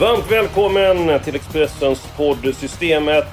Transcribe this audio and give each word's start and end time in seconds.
Varmt 0.00 0.32
välkommen 0.32 1.20
till 1.20 1.34
Expressens 1.34 2.16
podd 2.16 2.54
Systemet. 2.54 3.24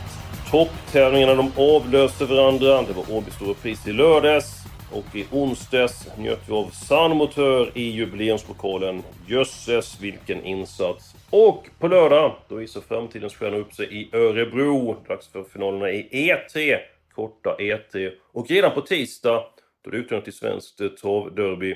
Topptävlingarna 0.52 1.36
de 1.36 1.52
avlöste 1.58 2.26
varandra. 2.26 2.82
Det 2.82 2.94
var 2.94 3.18
Åby 3.18 3.32
Stora 3.32 3.54
Pris 3.54 3.88
i 3.88 3.94
lördags. 3.94 4.66
Och 4.92 5.16
i 5.16 5.26
onsdags 5.32 6.08
njöt 6.18 6.40
vi 6.48 6.54
av 6.54 6.70
Sandmotör 6.70 7.72
i 7.74 7.90
jubileumspokalen. 7.90 9.04
Jösses 9.28 10.02
vilken 10.02 10.46
insats! 10.46 11.16
Och 11.30 11.68
på 11.80 11.88
lördag, 11.88 12.36
då 12.50 12.56
visar 12.56 12.82
framtidens 12.82 13.36
stjärnor 13.36 13.60
upp 13.60 13.74
sig 13.74 14.02
i 14.02 14.10
Örebro. 14.16 14.96
Dags 15.08 15.28
för 15.28 15.44
finalerna 15.44 15.90
i 15.90 16.10
E3. 16.12 16.78
Korta 17.16 17.56
E3. 17.60 18.12
Och 18.34 18.50
redan 18.50 18.72
på 18.72 18.82
tisdag, 18.82 19.44
då 19.84 19.90
är 19.90 19.92
det 19.92 19.98
utnämnt 19.98 20.24
till 20.24 20.34
svenskt 20.34 20.82
travderby. 21.02 21.76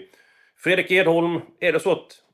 Fredrik 0.58 0.92
Edholm, 0.92 1.42
är 1.60 1.74
det 1.74 1.80
så 1.80 1.92
att 1.92 2.27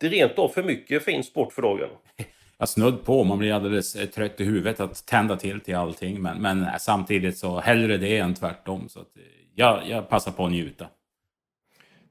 det 0.00 0.06
är 0.06 0.10
rent 0.10 0.38
av 0.38 0.48
för 0.48 0.62
mycket 0.62 1.04
fin 1.04 1.24
sport 1.24 1.52
för 1.52 1.62
dagen? 1.62 1.88
Jag 2.58 2.68
snudd 2.68 3.04
på, 3.04 3.24
man 3.24 3.38
blir 3.38 3.52
alldeles 3.52 3.96
eh, 3.96 4.06
trött 4.06 4.40
i 4.40 4.44
huvudet 4.44 4.80
att 4.80 5.06
tända 5.06 5.36
till 5.36 5.60
till 5.60 5.76
allting. 5.76 6.22
Men, 6.22 6.42
men 6.42 6.66
samtidigt 6.78 7.38
så 7.38 7.60
hellre 7.60 7.96
det 7.96 8.18
än 8.18 8.34
tvärtom. 8.34 8.88
Så 8.88 9.00
att, 9.00 9.16
eh, 9.16 9.22
jag, 9.54 9.82
jag 9.88 10.08
passar 10.08 10.32
på 10.32 10.44
att 10.44 10.50
njuta. 10.50 10.86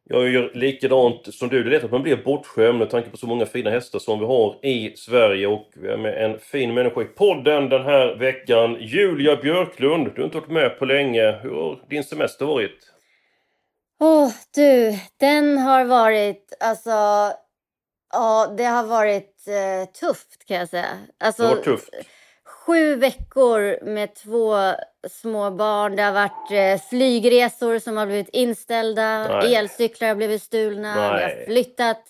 Jag 0.09 0.29
gör 0.29 0.51
likadant 0.53 1.33
som 1.33 1.49
du. 1.49 1.63
Det 1.63 1.69
är 1.69 1.71
lätt 1.71 1.83
att 1.83 1.91
man 1.91 2.03
blir 2.03 2.23
bortskämd 2.23 2.79
med 2.79 2.89
tanke 2.89 3.09
på 3.09 3.17
så 3.17 3.27
många 3.27 3.45
fina 3.45 3.69
hästar 3.69 3.99
som 3.99 4.19
vi 4.19 4.25
har 4.25 4.65
i 4.65 4.93
Sverige. 4.95 5.47
Och 5.47 5.69
vi 5.75 5.87
är 5.87 5.97
med 5.97 6.25
en 6.25 6.39
fin 6.39 6.73
människa 6.73 7.01
i 7.01 7.05
podden 7.05 7.69
den 7.69 7.83
här 7.83 8.15
veckan. 8.15 8.77
Julia 8.79 9.35
Björklund, 9.35 10.11
du 10.15 10.21
har 10.21 10.25
inte 10.25 10.37
varit 10.39 10.49
med 10.49 10.79
på 10.79 10.85
länge. 10.85 11.39
Hur 11.41 11.49
har 11.49 11.79
din 11.89 12.03
semester 12.03 12.45
varit? 12.45 12.93
Åh, 13.99 14.27
oh, 14.27 14.31
du. 14.55 14.93
Den 15.19 15.57
har 15.57 15.85
varit, 15.85 16.53
alltså... 16.59 16.91
Ja, 18.11 18.53
det 18.57 18.63
har 18.63 18.83
varit 18.83 19.47
eh, 19.47 19.91
tufft 19.91 20.45
kan 20.45 20.57
jag 20.57 20.69
säga. 20.69 20.97
Alltså, 21.17 21.43
det 21.43 21.55
var 21.55 21.63
tufft. 21.63 21.89
Sju 22.45 22.95
veckor 22.95 23.85
med 23.85 24.15
två 24.15 24.55
små 25.09 25.51
barn. 25.51 25.95
Det 25.95 26.03
har 26.03 26.11
varit 26.11 26.51
eh, 26.51 26.87
flygresor 26.89 27.79
som 27.79 27.97
har 27.97 28.05
blivit 28.05 28.29
inställda. 28.29 29.27
Nej. 29.27 29.55
Elcyklar 29.55 30.07
har 30.07 30.15
blivit 30.15 30.43
stulna. 30.43 30.93
Vi 30.93 31.01
Nej. 31.01 31.23
har 31.23 31.45
flyttat. 31.45 32.03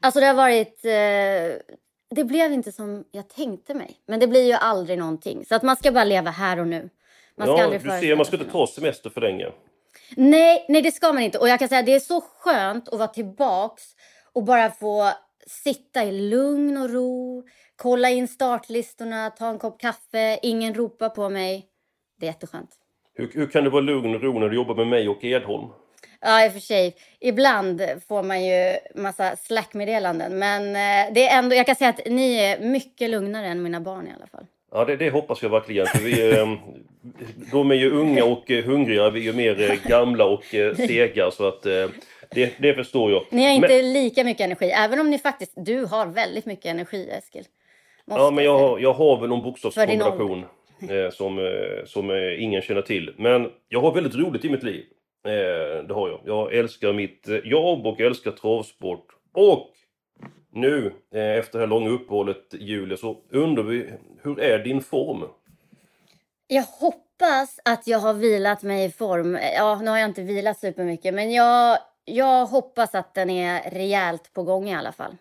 Alltså 0.00 0.20
det 0.20 0.26
har 0.26 0.34
varit... 0.34 0.84
Eh, 0.84 1.74
det 2.14 2.24
blev 2.24 2.52
inte 2.52 2.72
som 2.72 3.04
jag 3.10 3.28
tänkte 3.28 3.74
mig. 3.74 3.96
Men 4.06 4.20
det 4.20 4.26
blir 4.26 4.46
ju 4.46 4.52
aldrig 4.52 4.98
någonting. 4.98 5.44
Så 5.44 5.54
att 5.54 5.62
man 5.62 5.76
ska 5.76 5.92
bara 5.92 6.04
leva 6.04 6.30
här 6.30 6.58
och 6.60 6.66
nu. 6.66 6.88
Man 7.36 7.46
ska 7.46 7.56
ja, 7.56 7.64
aldrig 7.64 7.82
du 7.82 7.88
ser, 7.88 8.16
man 8.16 8.26
ska 8.26 8.36
inte 8.36 8.50
ta 8.50 8.66
semester 8.66 9.10
för 9.10 9.20
länge. 9.20 9.46
Nej, 10.16 10.66
nej, 10.68 10.82
det 10.82 10.92
ska 10.92 11.12
man 11.12 11.22
inte. 11.22 11.38
Och 11.38 11.48
jag 11.48 11.58
kan 11.58 11.68
säga 11.68 11.78
att 11.78 11.86
det 11.86 11.94
är 11.94 12.00
så 12.00 12.20
skönt 12.20 12.88
att 12.88 12.98
vara 12.98 13.08
tillbaks 13.08 13.82
och 14.32 14.44
bara 14.44 14.70
få 14.70 15.12
sitta 15.46 16.04
i 16.04 16.12
lugn 16.12 16.76
och 16.76 16.90
ro, 16.90 17.44
kolla 17.76 18.10
in 18.10 18.28
startlistorna, 18.28 19.30
ta 19.30 19.48
en 19.48 19.58
kopp 19.58 19.80
kaffe, 19.80 20.38
ingen 20.42 20.74
ropar 20.74 21.08
på 21.08 21.28
mig. 21.28 21.66
Det 22.20 22.26
är 22.26 22.30
jätteskönt. 22.30 22.70
Hur, 23.14 23.30
hur 23.34 23.46
kan 23.46 23.64
du 23.64 23.70
vara 23.70 23.82
lugn 23.82 24.14
och 24.14 24.22
ro 24.22 24.38
när 24.38 24.48
du 24.48 24.56
jobbar 24.56 24.74
med 24.74 24.86
mig 24.86 25.08
och 25.08 25.24
Edholm? 25.24 25.68
Ja, 26.20 26.44
i 26.44 26.48
och 26.48 26.52
för 26.52 26.60
sig. 26.60 26.96
Ibland 27.20 27.82
får 28.08 28.22
man 28.22 28.44
ju 28.44 28.76
massa 28.94 29.36
slackmeddelanden. 29.36 30.38
Men 30.38 30.62
eh, 30.62 31.14
det 31.14 31.28
är 31.28 31.38
ändå, 31.38 31.56
jag 31.56 31.66
kan 31.66 31.76
säga 31.76 31.90
att 31.90 32.00
ni 32.06 32.34
är 32.34 32.60
mycket 32.60 33.10
lugnare 33.10 33.46
än 33.46 33.62
mina 33.62 33.80
barn 33.80 34.06
i 34.06 34.10
alla 34.16 34.26
fall. 34.26 34.46
Ja, 34.72 34.84
det, 34.84 34.96
det 34.96 35.10
hoppas 35.10 35.42
jag 35.42 35.50
verkligen. 35.50 35.86
För 35.86 35.98
vi, 35.98 36.38
eh, 36.38 36.46
de 37.52 37.70
är 37.70 37.74
ju 37.74 37.90
unga 37.90 38.24
och 38.24 38.50
eh, 38.50 38.64
hungriga. 38.64 39.10
Vi 39.10 39.20
är 39.20 39.24
ju 39.24 39.32
mer 39.32 39.88
gamla 39.88 40.24
och 40.24 40.44
sega. 40.76 41.30
Så 41.30 41.48
att 41.48 41.66
det, 42.34 42.52
det 42.58 42.74
förstår 42.74 43.10
jag. 43.12 43.24
Ni 43.30 43.42
har 43.42 43.48
Men- 43.60 43.70
inte 43.70 43.82
lika 43.82 44.24
mycket 44.24 44.44
energi, 44.44 44.70
även 44.70 45.00
om 45.00 45.10
ni 45.10 45.18
faktiskt... 45.18 45.52
Du 45.56 45.84
har 45.84 46.06
väldigt 46.06 46.46
mycket 46.46 46.66
energi, 46.66 47.10
Eskil. 47.10 47.44
Måste 48.04 48.22
Ja, 48.22 48.30
men 48.30 48.44
jag 48.44 48.58
har, 48.58 48.78
jag 48.78 48.92
har 48.92 49.20
väl 49.20 49.28
någon 49.28 49.42
bokstavskombination 49.42 50.44
eh, 50.90 51.10
som, 51.12 51.38
eh, 51.38 51.84
som 51.86 52.10
eh, 52.10 52.42
ingen 52.42 52.62
känner 52.62 52.82
till. 52.82 53.14
Men 53.18 53.50
jag 53.68 53.80
har 53.80 53.92
väldigt 53.94 54.14
roligt 54.14 54.44
i 54.44 54.50
mitt 54.50 54.62
liv. 54.62 54.84
Eh, 55.26 55.84
det 55.84 55.94
har 55.94 56.08
jag. 56.08 56.20
Jag 56.24 56.54
älskar 56.54 56.92
mitt 56.92 57.28
eh, 57.28 57.36
jobb 57.36 57.86
och 57.86 57.94
jag 58.00 58.06
älskar 58.06 58.30
travsport. 58.30 59.06
Och 59.34 59.70
nu, 60.52 60.92
eh, 61.14 61.20
efter 61.38 61.58
det 61.58 61.62
här 61.62 61.66
långa 61.70 61.90
uppehållet, 61.90 62.42
Julia, 62.52 62.96
så 62.96 63.16
undrar 63.30 63.62
vi, 63.62 63.90
hur 64.22 64.40
är 64.40 64.58
din 64.58 64.80
form? 64.80 65.24
Jag 66.46 66.62
hoppas 66.62 67.60
att 67.64 67.86
jag 67.86 67.98
har 67.98 68.14
vilat 68.14 68.62
mig 68.62 68.84
i 68.84 68.90
form. 68.90 69.38
Ja, 69.56 69.80
nu 69.82 69.90
har 69.90 69.98
jag 69.98 70.08
inte 70.08 70.22
vilat 70.22 70.58
supermycket, 70.58 71.14
men 71.14 71.32
jag, 71.32 71.78
jag 72.04 72.46
hoppas 72.46 72.94
att 72.94 73.14
den 73.14 73.30
är 73.30 73.70
rejält 73.70 74.32
på 74.32 74.42
gång 74.42 74.68
i 74.68 74.74
alla 74.74 74.92
fall. 74.92 75.16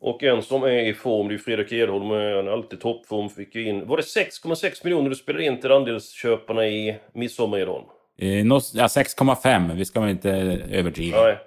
Och 0.00 0.22
en 0.22 0.42
som 0.42 0.62
är 0.62 0.88
i 0.88 0.94
form, 0.94 1.28
det 1.28 1.34
är 1.34 1.38
Fredrik 1.38 1.72
Edholm, 1.72 2.10
han 2.10 2.48
är 2.48 2.52
alltid 2.52 2.80
toppform. 2.80 3.28
Fick 3.28 3.56
in, 3.56 3.86
var 3.86 3.96
det 3.96 4.02
6,6 4.02 4.80
miljoner 4.84 5.10
du 5.10 5.16
spelade 5.16 5.44
in 5.44 5.60
till 5.60 5.72
andelsköparna 5.72 6.66
i 6.66 6.96
midsommar 7.12 7.58
Edholm? 7.58 7.84
Eh, 8.18 8.38
ja, 8.38 8.86
6,5. 8.86 9.74
Vi 9.74 9.84
ska 9.84 10.00
väl 10.00 10.10
inte 10.10 10.30
överdriva. 10.70 11.22
Nej, 11.22 11.38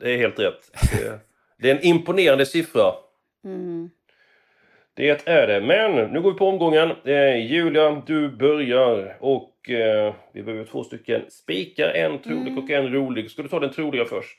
det 0.00 0.14
är 0.14 0.18
helt 0.18 0.38
rätt. 0.38 0.70
Det, 0.92 1.20
det 1.58 1.70
är 1.70 1.74
en 1.74 1.82
imponerande 1.82 2.46
siffra. 2.46 2.92
Mm. 3.44 3.90
Det 4.94 5.28
är 5.28 5.46
det. 5.46 5.60
Men 5.60 6.12
nu 6.12 6.20
går 6.20 6.32
vi 6.32 6.38
på 6.38 6.48
omgången. 6.48 6.92
Eh, 7.04 7.52
Julia, 7.52 8.02
du 8.06 8.28
börjar 8.28 9.16
och 9.20 9.51
eh, 9.70 10.14
vi 10.32 10.42
behöver 10.42 10.64
två 10.64 10.84
stycken 10.84 11.30
spikar. 11.30 11.88
En 11.88 12.22
trolig 12.22 12.58
och 12.58 12.70
en 12.70 12.92
rolig. 12.92 13.30
Ska 13.30 13.42
du 13.42 13.48
ta 13.48 13.60
den 13.60 13.72
troliga 13.72 14.04
först? 14.04 14.38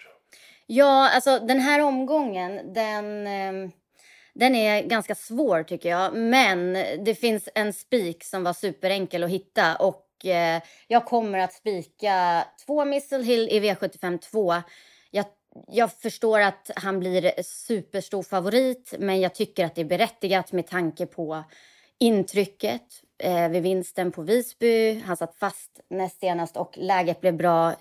Ja, 0.67 1.09
alltså 1.09 1.39
den 1.39 1.59
här 1.59 1.81
omgången, 1.81 2.73
den, 2.73 3.27
ehm, 3.27 3.71
den 4.33 4.55
är 4.55 4.83
ganska 4.83 5.15
svår 5.15 5.63
tycker 5.63 5.89
jag. 5.89 6.15
Men 6.15 6.73
det 7.05 7.15
finns 7.15 7.49
en 7.55 7.73
spik 7.73 8.23
som 8.23 8.43
var 8.43 8.53
superenkel 8.53 9.23
att 9.23 9.29
hitta 9.29 9.75
och 9.75 10.25
eh, 10.25 10.61
jag 10.87 11.05
kommer 11.05 11.39
att 11.39 11.53
spika 11.53 12.43
två 12.65 12.85
Missile 12.85 13.23
Hill 13.23 13.49
i 13.49 13.59
V75 13.59 14.17
2. 14.17 14.53
Jag, 15.11 15.25
jag 15.67 15.93
förstår 15.93 16.39
att 16.39 16.71
han 16.75 16.99
blir 16.99 17.43
superstor 17.43 18.23
favorit, 18.23 18.93
men 18.99 19.21
jag 19.21 19.35
tycker 19.35 19.65
att 19.65 19.75
det 19.75 19.81
är 19.81 19.85
berättigat 19.85 20.51
med 20.51 20.67
tanke 20.67 21.05
på 21.05 21.43
intrycket 21.99 22.81
eh, 23.23 23.49
vid 23.49 23.63
vinsten 23.63 24.11
på 24.11 24.21
Visby. 24.21 24.99
Han 24.99 25.17
satt 25.17 25.35
fast 25.35 25.81
näst 25.89 26.19
senast 26.19 26.57
och 26.57 26.73
läget 26.77 27.21
blev 27.21 27.37
bra. 27.37 27.73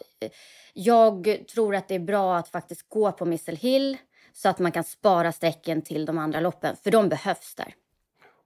Jag 0.72 1.38
tror 1.54 1.74
att 1.74 1.88
det 1.88 1.94
är 1.94 1.98
bra 1.98 2.36
att 2.36 2.48
faktiskt 2.48 2.88
gå 2.88 3.12
på 3.12 3.24
Missile 3.24 3.56
Hill 3.56 3.96
så 4.32 4.48
att 4.48 4.58
man 4.58 4.72
kan 4.72 4.84
spara 4.84 5.32
strecken 5.32 5.82
till 5.82 6.04
de 6.04 6.18
andra 6.18 6.40
loppen, 6.40 6.76
för 6.84 6.90
de 6.90 7.08
behövs 7.08 7.54
där. 7.54 7.74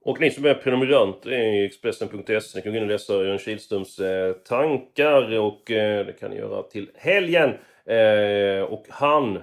Och 0.01 0.19
ni 0.19 0.31
som 0.31 0.45
är 0.45 0.53
prenumerant 0.53 1.25
i 1.25 1.65
Expressen.se 1.65 2.39
ni 2.55 2.61
kan 2.61 2.71
gå 2.71 2.77
in 2.77 2.83
och 2.83 2.89
läsa 2.89 3.13
Örjan 3.13 3.37
Kihlströms 3.37 3.99
eh, 3.99 4.33
tankar 4.33 5.39
och 5.39 5.71
eh, 5.71 6.05
det 6.05 6.13
kan 6.13 6.31
ni 6.31 6.37
göra 6.37 6.63
till 6.63 6.89
helgen. 6.95 7.49
Eh, 7.85 8.61
och 8.61 8.85
han 8.89 9.39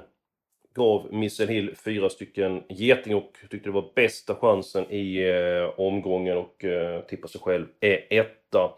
gav 0.75 1.13
Missile 1.13 1.53
Hill 1.53 1.75
fyra 1.85 2.09
stycken 2.09 2.63
geting 2.69 3.15
och 3.15 3.33
tyckte 3.51 3.69
det 3.69 3.75
var 3.75 3.91
bästa 3.95 4.35
chansen 4.35 4.85
i 4.91 5.23
eh, 5.29 5.81
omgången 5.81 6.37
och 6.37 6.65
eh, 6.65 7.01
tippar 7.01 7.29
sig 7.29 7.41
själv 7.41 7.67
är 7.81 8.07
etta. 8.11 8.71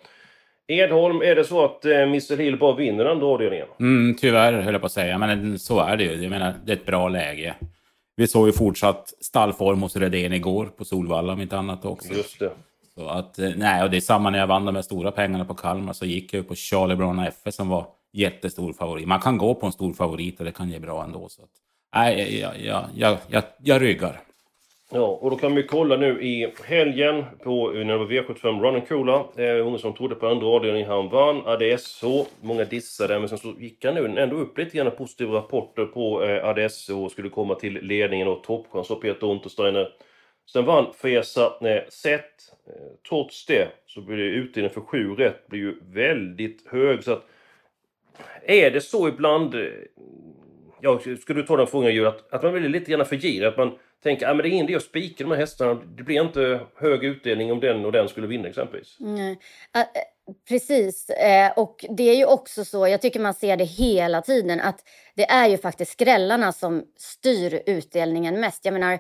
Edholm, 0.67 1.23
är 1.23 1.35
det 1.35 1.45
så 1.45 1.65
att 1.65 1.85
eh, 1.85 2.07
Missile 2.07 2.43
Hill 2.43 2.59
bara 2.59 2.77
vinner 2.77 3.05
andra 3.05 3.27
avdelningen? 3.27 3.67
Mm, 3.81 4.17
tyvärr 4.21 4.53
höll 4.53 4.73
jag 4.73 4.81
på 4.81 4.87
att 4.87 4.93
säga, 4.93 5.19
men 5.19 5.59
så 5.59 5.81
är 5.81 5.97
det 5.97 6.05
ju. 6.05 6.23
Jag 6.23 6.31
menar, 6.31 6.55
det 6.65 6.73
är 6.73 6.77
ett 6.77 6.87
bra 6.87 7.09
läge. 7.09 7.55
Vi 8.17 8.27
såg 8.27 8.47
ju 8.47 8.53
fortsatt 8.53 9.15
stallform 9.21 9.83
hos 9.83 9.97
Redén 9.97 10.33
igår 10.33 10.67
på 10.67 10.85
Solvalla 10.85 11.33
om 11.33 11.41
inte 11.41 11.59
annat 11.59 11.85
också. 11.85 12.13
Just 12.15 12.39
det. 12.39 12.51
Så 12.95 13.09
att, 13.09 13.39
eh, 13.39 13.51
nej, 13.57 13.83
och 13.85 13.91
det 13.91 13.97
är 13.97 14.01
samma 14.01 14.31
när 14.31 14.39
jag 14.39 14.47
vann 14.47 14.65
de 14.65 14.75
här 14.75 14.83
stora 14.83 15.13
pengarna 15.13 15.45
på 15.45 15.55
Kalmar 15.55 15.93
så 15.93 16.07
gick 16.07 16.35
jag 16.35 16.41
ju 16.41 16.49
på 16.49 16.55
Charlie 16.55 16.97
Brown 16.97 17.19
FS 17.19 17.55
som 17.55 17.69
var 17.69 17.87
jättestor 18.13 18.73
favorit. 18.73 19.09
Man 19.09 19.21
kan 19.21 19.39
gå 19.39 19.55
på 19.55 19.67
en 19.67 19.73
stor 19.73 19.93
favorit 19.93 20.39
och 20.39 20.45
det 20.45 20.53
kan 20.53 20.71
ge 20.71 20.79
bra 20.79 21.05
ändå. 21.05 21.29
Så 21.29 21.43
att, 21.43 21.49
nej, 21.95 22.41
jag, 22.41 22.61
jag, 22.61 22.85
jag, 22.95 23.19
jag, 23.29 23.43
jag 23.63 23.83
ryggar. 23.83 24.21
Ja, 24.91 25.07
och 25.07 25.31
då 25.31 25.37
kan 25.37 25.55
vi 25.55 25.63
kolla 25.63 25.97
nu 25.97 26.23
i 26.23 26.53
helgen 26.65 27.25
på 27.43 27.71
när 27.71 27.85
det 27.85 27.99
var 27.99 28.07
V75 28.07 28.61
Run 28.63 28.75
and 28.75 28.89
Coola. 28.89 29.27
Eh, 29.37 29.77
som 29.77 29.93
trodde 29.95 30.15
på 30.15 30.29
andra 30.29 30.47
avdelningen, 30.47 30.89
han 30.89 31.09
vann. 31.09 31.47
ADSO, 31.47 32.27
många 32.41 32.65
dissade, 32.65 33.19
men 33.19 33.29
sen 33.29 33.39
så 33.39 33.55
gick 33.59 33.85
han 33.85 33.95
nu 33.95 34.21
ändå 34.21 34.37
upp 34.37 34.59
lite 34.59 34.77
grann 34.77 34.91
positiva 34.91 35.35
rapporter 35.35 35.85
på 35.85 36.25
eh, 36.25 36.49
ADSO 36.49 37.05
och 37.05 37.11
skulle 37.11 37.29
komma 37.29 37.55
till 37.55 37.73
ledningen 37.73 38.29
och 38.29 38.43
toppchans 38.45 38.91
och 38.91 39.03
Peter 39.03 39.27
Untersteiner. 39.27 39.89
Sen 40.53 40.65
vann 40.65 40.93
Fesa 40.93 41.53
eh, 41.61 41.83
Eh, 42.67 43.09
trots 43.09 43.47
det 43.47 43.69
så 43.87 44.01
blir 44.01 44.17
det 44.17 44.23
utdelningen 44.23 44.75
för 44.75 44.81
sju 44.81 45.15
rätt 45.15 45.47
blir 45.47 45.61
ju 45.61 45.81
väldigt 45.93 46.67
hög. 46.67 47.05
Så 47.05 47.13
att, 47.13 47.27
är 48.43 48.71
det 48.71 48.81
så 48.81 49.09
ibland, 49.09 49.55
eh, 49.55 49.61
jag 50.81 51.01
skulle 51.01 51.17
ska 51.17 51.35
du 51.35 51.43
ta 51.43 51.57
den 51.57 51.67
frågan 51.67 51.95
Julia, 51.95 52.09
att, 52.09 52.33
att 52.33 52.43
man 52.43 52.53
blir 52.53 52.69
lite 52.69 52.91
gärna 52.91 53.05
för 53.05 53.17
girig? 53.17 53.45
Att 53.45 53.57
man 53.57 53.79
tänker 54.03 54.27
att 54.27 54.33
ah, 54.33 54.43
det 54.43 54.49
är 54.49 54.51
ingen 54.51 54.67
idé 54.67 54.77
att 54.77 54.83
spika 54.83 55.25
de 55.25 55.31
här 55.31 55.39
hästarna. 55.39 55.75
Det 55.75 56.03
blir 56.03 56.21
inte 56.21 56.61
hög 56.77 57.05
utdelning 57.05 57.53
om 57.53 57.61
den 57.61 57.85
och 57.85 57.93
den 57.93 58.09
skulle 58.09 58.27
vinna 58.27 58.49
exempelvis. 58.49 59.01
Mm. 59.01 59.31
Uh, 59.31 59.37
precis. 60.49 61.11
Uh, 61.11 61.59
och 61.59 61.85
det 61.91 62.03
är 62.03 62.15
ju 62.15 62.25
också 62.25 62.65
så, 62.65 62.89
jag 62.89 63.01
tycker 63.01 63.21
man 63.21 63.35
ser 63.35 63.57
det 63.57 63.65
hela 63.65 64.23
tiden, 64.23 64.61
att 64.61 64.81
det 65.15 65.31
är 65.31 65.49
ju 65.49 65.59
faktiskt 65.59 65.93
skrällarna 65.93 66.53
som 66.53 66.85
styr 66.97 67.63
utdelningen 67.67 68.41
mest. 68.41 68.65
Jag 68.65 68.73
menar, 68.73 68.99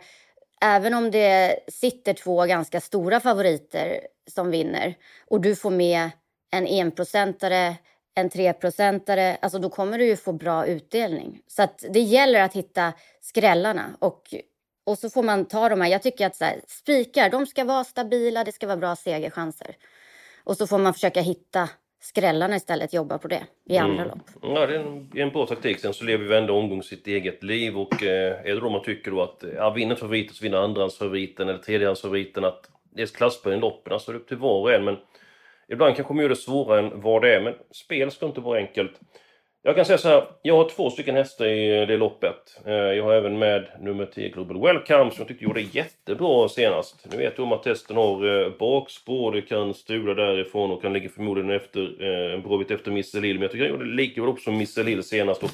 även 0.62 0.94
om 0.94 1.11
det 1.11 1.58
sitter 1.69 2.12
två 2.12 2.46
ganska 2.46 2.81
stora 2.81 3.20
favoriter 3.20 4.00
som 4.31 4.50
vinner 4.50 4.94
och 5.26 5.40
du 5.40 5.56
får 5.56 5.70
med 5.70 6.11
en 6.50 6.67
enprocentare, 6.67 7.76
en 8.16 8.30
treprocentare, 8.30 9.36
alltså 9.42 9.58
då 9.58 9.68
kommer 9.70 9.98
du 9.98 10.06
ju 10.06 10.16
få 10.16 10.32
bra 10.32 10.66
utdelning. 10.66 11.40
Så 11.46 11.62
att 11.62 11.84
det 11.90 12.00
gäller 12.00 12.42
att 12.42 12.54
hitta 12.54 12.92
skrällarna 13.20 13.96
och, 13.98 14.34
och 14.84 14.98
så 14.98 15.10
får 15.10 15.22
man 15.22 15.44
ta 15.44 15.68
de 15.68 15.80
här. 15.80 15.90
Jag 15.90 16.02
tycker 16.02 16.26
att 16.26 16.36
så 16.36 16.44
här, 16.44 16.60
spikar, 16.66 17.30
de 17.30 17.46
ska 17.46 17.64
vara 17.64 17.84
stabila, 17.84 18.44
det 18.44 18.52
ska 18.52 18.66
vara 18.66 18.76
bra 18.76 18.96
segerchanser. 18.96 19.76
Och 20.44 20.56
så 20.56 20.66
får 20.66 20.78
man 20.78 20.94
försöka 20.94 21.20
hitta 21.20 21.68
skrällarna 22.00 22.56
istället, 22.56 22.92
jobba 22.92 23.18
på 23.18 23.28
det 23.28 23.42
i 23.64 23.76
andra 23.76 24.04
mm. 24.04 24.08
lopp. 24.08 24.28
Ja, 24.42 24.66
det 24.66 24.74
är 24.76 24.80
en, 24.80 25.10
en 25.14 25.30
bra 25.30 25.46
taktik. 25.46 25.80
Sen 25.80 25.94
så 25.94 26.04
lever 26.04 26.24
vi 26.24 26.30
varenda 26.30 26.52
omgång 26.52 26.82
sitt 26.82 27.06
eget 27.06 27.42
liv 27.42 27.78
och 27.78 28.02
eh, 28.02 28.40
är 28.40 28.54
det 28.54 28.60
då 28.60 28.70
man 28.70 28.82
tycker 28.82 29.10
då 29.10 29.22
att 29.22 29.44
ja, 29.56 29.70
vinner 29.70 29.94
favoriten 29.94 30.34
så 30.34 30.42
vinner 30.42 30.58
andrahandsfavoriten 30.58 31.48
eller 31.48 31.58
tredjehandsfavoriten 31.58 32.44
att 32.44 32.70
det 32.94 33.02
är 33.02 33.52
i 33.52 33.56
loppen, 33.56 33.92
alltså 33.92 34.12
det 34.12 34.16
är 34.16 34.20
upp 34.20 34.28
till 34.28 34.36
var 34.36 34.60
och 34.60 34.72
en. 34.72 34.84
Men 34.84 34.96
ibland 35.72 35.96
kanske 35.96 36.14
man 36.14 36.22
gör 36.22 36.28
det 36.28 36.36
svårare 36.36 36.78
än 36.78 37.00
vad 37.00 37.22
det 37.22 37.34
är, 37.34 37.40
men 37.40 37.54
spel 37.70 38.10
ska 38.10 38.26
inte 38.26 38.40
vara 38.40 38.58
enkelt. 38.58 39.00
Jag 39.66 39.76
kan 39.76 39.84
säga 39.84 39.98
så 39.98 40.08
här, 40.08 40.24
jag 40.42 40.56
har 40.56 40.68
två 40.68 40.90
stycken 40.90 41.14
hästar 41.14 41.46
i 41.46 41.86
det 41.86 41.96
loppet. 41.96 42.60
Eh, 42.66 42.74
jag 42.74 43.04
har 43.04 43.12
även 43.12 43.38
med 43.38 43.68
nummer 43.80 44.06
10 44.06 44.28
Global 44.28 44.60
Welcome 44.60 45.10
som 45.10 45.18
jag 45.18 45.28
tyckte 45.28 45.44
gjorde 45.44 45.60
jättebra 45.60 46.48
senast. 46.48 47.06
Nu 47.10 47.16
vet 47.16 47.36
du 47.36 47.42
om 47.42 47.52
att 47.52 47.66
hästen 47.66 47.96
har 47.96 48.42
eh, 48.42 48.52
bakspår, 48.58 49.32
det 49.32 49.42
kan 49.42 49.74
strula 49.74 50.14
därifrån 50.14 50.70
och 50.70 50.82
kan 50.82 50.92
ligga 50.92 51.08
förmodligen 51.08 51.50
efter, 51.50 51.80
eh, 51.80 52.34
en 52.34 52.42
bra 52.42 52.58
bit 52.58 52.70
efter 52.70 52.90
Missel 52.90 53.22
Lill. 53.22 53.36
Men 53.36 53.42
jag 53.42 53.50
tycker 53.50 53.64
han 53.64 53.72
gjorde 53.72 53.84
lika 53.84 54.22
bra 54.22 54.36
som 54.36 54.56
Missel 54.56 54.86
Lill 54.86 55.02
senast. 55.02 55.42
Och 55.42 55.50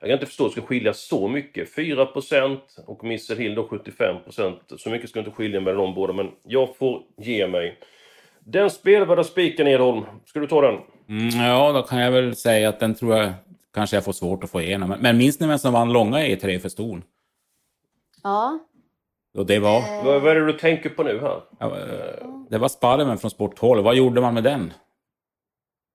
jag 0.00 0.08
kan 0.08 0.14
inte 0.14 0.26
förstå 0.26 0.44
att 0.46 0.50
det 0.50 0.60
ska 0.60 0.68
skilja 0.68 0.92
så 0.94 1.28
mycket. 1.28 1.76
4% 1.76 2.58
och 2.86 3.04
Missel 3.04 3.38
Hill 3.38 3.54
då 3.54 3.62
75%. 3.62 4.76
Så 4.76 4.90
mycket 4.90 5.10
ska 5.10 5.18
inte 5.18 5.30
skilja 5.30 5.60
mellan 5.60 5.84
de 5.84 5.94
båda, 5.94 6.12
men 6.12 6.30
jag 6.42 6.76
får 6.76 7.02
ge 7.16 7.46
mig. 7.46 7.78
Den 8.48 8.70
spelvärda 8.70 9.24
spiken 9.24 9.66
Edholm, 9.66 10.04
ska 10.24 10.40
du 10.40 10.46
ta 10.46 10.60
den? 10.60 10.80
Mm, 11.08 11.46
ja, 11.46 11.72
då 11.72 11.82
kan 11.82 11.98
jag 11.98 12.12
väl 12.12 12.36
säga 12.36 12.68
att 12.68 12.80
den 12.80 12.94
tror 12.94 13.16
jag 13.16 13.32
kanske 13.74 13.96
jag 13.96 14.04
får 14.04 14.12
svårt 14.12 14.44
att 14.44 14.50
få 14.50 14.60
igenom. 14.60 14.94
Men 15.00 15.18
minns 15.18 15.40
ni 15.40 15.46
vem 15.46 15.58
som 15.58 15.72
vann 15.72 15.92
långa 15.92 16.18
E3 16.18 16.58
för 16.58 16.68
ston? 16.68 17.02
Ja. 18.22 18.58
Och 19.34 19.46
det 19.46 19.58
var? 19.58 19.78
Eh. 19.78 20.04
Vad, 20.04 20.26
är 20.26 20.34
det 20.34 20.46
du 20.46 20.52
tänker 20.52 20.90
på 20.90 21.02
nu 21.02 21.20
här? 21.20 21.40
Ja, 21.58 21.76
det 22.50 22.58
var 22.58 22.68
Sparven 22.68 23.18
från 23.18 23.30
Sport 23.30 23.56
12. 23.56 23.84
Vad 23.84 23.96
gjorde 23.96 24.20
man 24.20 24.34
med 24.34 24.44
den? 24.44 24.72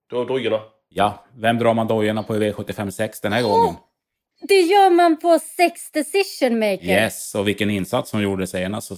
Dojorna? 0.09 0.59
Ja, 0.89 1.25
vem 1.37 1.57
drar 1.57 1.73
man 1.73 1.87
dojorna 1.87 2.23
på 2.23 2.35
i 2.35 2.39
V75 2.39 2.89
6 2.89 3.21
den 3.21 3.33
här 3.33 3.41
gången? 3.41 3.75
Det 4.41 4.61
gör 4.61 4.89
man 4.89 5.17
på 5.19 5.39
Sex 5.39 5.91
Decision 5.91 6.59
Maker! 6.59 6.85
Yes, 6.85 7.35
och 7.35 7.47
vilken 7.47 7.69
insats 7.69 8.11
hon 8.11 8.21
gjorde 8.21 8.47
senast. 8.47 8.91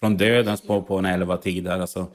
Från 0.00 0.16
dödens 0.16 0.62
på, 0.62 0.82
på 0.82 0.98
en 0.98 1.04
11 1.06 1.36
tid 1.36 1.64
där. 1.64 1.80
Alltså. 1.80 2.06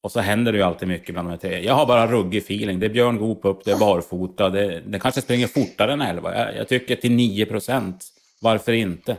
Och 0.00 0.12
så 0.12 0.20
händer 0.20 0.52
det 0.52 0.58
ju 0.58 0.64
alltid 0.64 0.88
mycket 0.88 1.14
bland 1.14 1.28
de 1.28 1.30
här 1.30 1.38
tre. 1.38 1.64
Jag 1.64 1.74
har 1.74 1.86
bara 1.86 2.06
ruggig 2.06 2.38
feeling. 2.42 2.80
Det 2.80 2.86
är 2.86 2.90
Björn 2.90 3.18
Goop 3.18 3.44
upp, 3.44 3.64
det 3.64 3.70
är 3.70 3.76
barfota. 3.76 4.50
Det, 4.50 4.80
det 4.80 4.98
kanske 4.98 5.20
springer 5.20 5.46
fortare 5.46 5.92
än 5.92 6.00
11. 6.00 6.38
Jag, 6.38 6.56
jag 6.56 6.68
tycker 6.68 6.96
till 6.96 7.12
9 7.12 7.46
procent. 7.46 8.04
Varför 8.40 8.72
inte? 8.72 9.16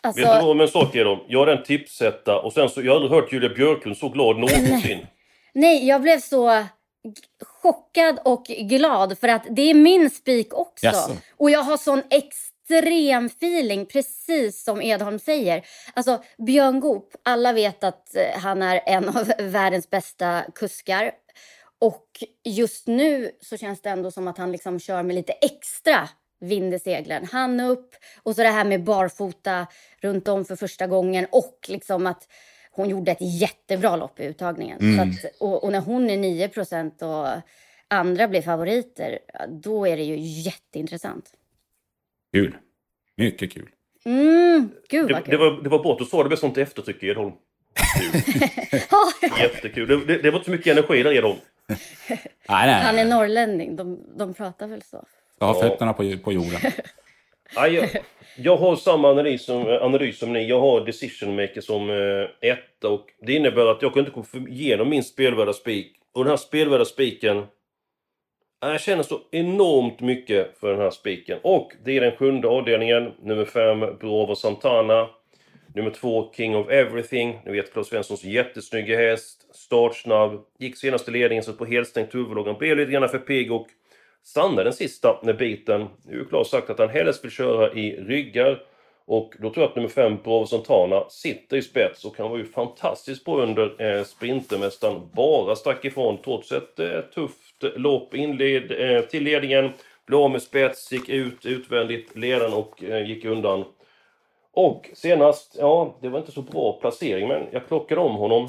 Alltså... 0.00 0.22
Vet 0.22 0.40
du 0.40 0.46
vad 0.46 0.56
med 0.56 0.64
en 0.64 0.70
sak 0.70 0.94
är 0.94 1.04
då? 1.04 1.24
Jag 1.28 1.48
är 1.48 1.56
en 1.56 1.62
tipsetta 1.62 2.38
och 2.38 2.52
sen 2.52 2.68
så, 2.68 2.82
jag 2.82 2.92
har 2.92 3.00
aldrig 3.00 3.12
hört 3.12 3.32
Julia 3.32 3.54
Björklund 3.54 3.96
så 3.96 4.08
glad 4.08 4.36
någonsin. 4.36 5.06
Nej, 5.54 5.86
jag 5.86 6.02
blev 6.02 6.20
så 6.20 6.64
chockad 7.62 8.18
och 8.24 8.44
glad 8.44 9.18
för 9.18 9.28
att 9.28 9.46
det 9.50 9.62
är 9.62 9.74
min 9.74 10.10
spik 10.10 10.54
också. 10.54 10.86
Yes. 10.86 11.08
Och 11.36 11.50
jag 11.50 11.62
har 11.62 11.76
sån 11.76 12.02
extrem 12.62 13.26
feeling, 13.26 13.86
precis 13.86 14.64
som 14.64 14.82
Edholm 14.82 15.18
säger. 15.18 15.66
Alltså, 15.94 16.22
Björn 16.46 16.80
Goop, 16.80 17.14
alla 17.22 17.52
vet 17.52 17.84
att 17.84 18.16
eh, 18.16 18.40
han 18.40 18.62
är 18.62 18.80
en 18.86 19.08
av 19.08 19.32
världens 19.38 19.90
bästa 19.90 20.44
kuskar. 20.54 21.12
Och 21.78 22.06
just 22.44 22.86
nu 22.86 23.30
så 23.40 23.56
känns 23.56 23.82
det 23.82 23.90
ändå 23.90 24.10
som 24.10 24.28
att 24.28 24.38
han 24.38 24.52
liksom 24.52 24.80
kör 24.80 25.02
med 25.02 25.14
lite 25.14 25.32
extra 25.32 26.08
vind 26.40 26.74
i 26.74 26.78
seglen. 26.78 27.28
Han 27.32 27.60
upp 27.60 27.94
och 28.22 28.36
så 28.36 28.42
det 28.42 28.48
här 28.48 28.64
med 28.64 28.84
barfota 28.84 29.66
runt 30.00 30.28
om 30.28 30.44
för 30.44 30.56
första 30.56 30.86
gången 30.86 31.26
och 31.30 31.66
liksom 31.68 32.06
att 32.06 32.28
hon 32.70 32.88
gjorde 32.88 33.12
ett 33.12 33.40
jättebra 33.40 33.96
lopp 33.96 34.20
i 34.20 34.24
uttagningen. 34.24 34.78
Mm. 34.80 35.00
Att, 35.00 35.40
och, 35.40 35.64
och, 35.64 35.72
när 35.72 35.80
hon 35.80 36.10
är 36.10 36.16
9% 36.16 37.02
och 37.02 37.42
andra 37.88 38.28
blir 38.28 38.42
favoriter, 38.42 39.18
då 39.48 39.86
är 39.86 39.96
det 39.96 40.02
ju 40.02 40.16
jätteintressant. 40.18 41.32
Kul. 42.32 42.56
Mycket 43.16 43.52
kul. 43.52 43.68
Mm, 44.04 44.70
gud 44.88 45.08
det, 45.08 45.22
det, 45.26 45.36
var, 45.36 45.62
det 45.62 45.68
var 45.68 45.82
bra 45.82 45.92
att 45.92 45.98
du 45.98 46.04
sa 46.04 46.22
det 46.22 46.28
med 46.28 46.38
sånt 46.38 46.58
eftertryck, 46.58 47.02
Edholm. 47.02 47.32
Jättekul. 49.38 49.88
Det, 49.88 50.04
det, 50.04 50.22
det, 50.22 50.30
var 50.30 50.38
inte 50.38 50.44
så 50.44 50.50
mycket 50.50 50.66
energi 50.66 51.02
där, 51.02 51.12
Edholm. 51.12 51.38
nej, 52.08 52.18
nej. 52.48 52.82
Han 52.82 52.98
är 52.98 53.04
norrlänning, 53.04 53.76
de, 53.76 54.00
de 54.16 54.34
pratar 54.34 54.66
väl 54.66 54.82
så. 54.82 55.04
Ska 55.36 55.46
ha 55.46 55.60
fötterna 55.60 55.92
på, 55.92 56.16
på 56.24 56.32
jorden. 56.32 56.60
ja, 57.54 57.68
jag, 57.68 57.88
jag, 58.36 58.56
har 58.56 58.76
samma 58.76 59.10
analys 59.10 59.44
som, 59.44 59.66
analys 59.66 60.18
som 60.18 60.32
ni. 60.32 60.48
Jag 60.48 60.60
har 60.60 60.86
Decision 60.86 61.36
Maker 61.36 61.60
som 61.60 61.90
eh, 61.90 62.50
etta 62.50 62.88
och 62.88 63.06
det 63.26 63.32
innebär 63.32 63.66
att 63.66 63.82
jag 63.82 63.94
kan 63.94 64.06
inte 64.06 64.20
gå 64.20 64.48
igenom 64.48 64.88
min 64.88 65.04
spelvärda 65.04 65.52
spik. 65.52 65.96
Och 66.12 66.24
den 66.24 66.30
här 66.30 66.36
spelvärda 66.36 66.84
spiken 66.84 67.46
jag 68.70 68.80
känner 68.80 69.02
så 69.02 69.20
enormt 69.30 70.00
mycket 70.00 70.58
för 70.60 70.70
den 70.70 70.80
här 70.80 70.90
spiken. 70.90 71.38
Och 71.42 71.72
det 71.84 71.96
är 71.96 72.00
den 72.00 72.16
sjunde 72.16 72.48
avdelningen. 72.48 73.12
Nummer 73.22 73.44
fem, 73.44 73.80
Bravo 74.00 74.34
Santana. 74.34 75.08
Nummer 75.74 75.90
två, 75.90 76.32
King 76.36 76.56
of 76.56 76.70
Everything. 76.70 77.40
Ni 77.44 77.52
vet 77.52 77.72
Claes 77.72 77.86
Svenssons 77.86 78.24
jättesnygga 78.24 78.96
häst. 78.96 79.54
Startsnabb. 79.54 80.44
Gick 80.58 80.76
senaste 80.76 81.10
ledningen 81.10 81.44
så 81.44 81.52
på 81.52 81.64
helstängt 81.64 82.14
huvudlågan. 82.14 82.58
Blev 82.58 82.76
lite 82.76 82.92
grann 82.92 83.08
för 83.08 83.18
pigg 83.18 83.52
och 83.52 83.66
stannade 84.24 84.64
den 84.64 84.72
sista 84.72 85.32
biten. 85.38 85.86
Nu 86.04 86.18
har 86.18 86.24
Claes 86.24 86.48
sagt 86.48 86.70
att 86.70 86.78
han 86.78 86.88
helst 86.88 87.24
vill 87.24 87.30
köra 87.30 87.72
i 87.72 87.96
ryggar. 87.96 88.62
Och 89.04 89.34
då 89.38 89.50
tror 89.50 89.62
jag 89.62 89.70
att 89.70 89.76
nummer 89.76 89.88
5, 89.88 90.18
Bravo 90.24 90.46
Santana, 90.46 91.04
sitter 91.08 91.56
i 91.56 91.62
spets 91.62 92.04
och 92.04 92.18
han 92.18 92.30
var 92.30 92.38
ju 92.38 92.44
fantastiskt 92.44 93.24
bra 93.24 93.42
under 93.42 93.82
eh, 93.82 94.04
Sprintermästaren. 94.04 95.00
Bara 95.12 95.56
stack 95.56 95.84
ifrån 95.84 96.18
trots 96.24 96.52
ett 96.52 96.78
eh, 96.78 97.00
tufft 97.14 97.62
lopp. 97.76 98.14
Inled 98.14 98.96
eh, 98.96 99.02
till 99.02 99.24
ledningen, 99.24 99.70
blev 100.06 100.20
av 100.20 100.30
med 100.30 100.42
spets, 100.42 100.92
gick 100.92 101.08
ut 101.08 101.46
utvändigt 101.46 102.16
ledaren 102.16 102.52
och 102.52 102.84
eh, 102.84 103.08
gick 103.08 103.24
undan. 103.24 103.64
Och 104.52 104.90
senast, 104.94 105.56
ja, 105.58 105.96
det 106.00 106.08
var 106.08 106.18
inte 106.18 106.32
så 106.32 106.42
bra 106.42 106.72
placering 106.72 107.28
men 107.28 107.46
jag 107.52 107.68
plockade 107.68 108.00
om 108.00 108.14
honom. 108.14 108.48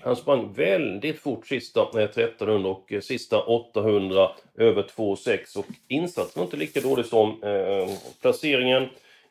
Han 0.00 0.16
sprang 0.16 0.52
väldigt 0.52 1.20
fort 1.20 1.46
sista 1.46 1.80
eh, 1.80 2.04
1300 2.04 2.70
och 2.70 2.92
eh, 2.92 3.00
sista 3.00 3.42
800 3.42 4.30
över 4.58 4.82
2,6 4.82 5.58
och 5.58 5.66
insatsen 5.88 6.40
var 6.40 6.44
inte 6.44 6.56
lika 6.56 6.80
dålig 6.80 7.06
som 7.06 7.42
eh, 7.42 7.88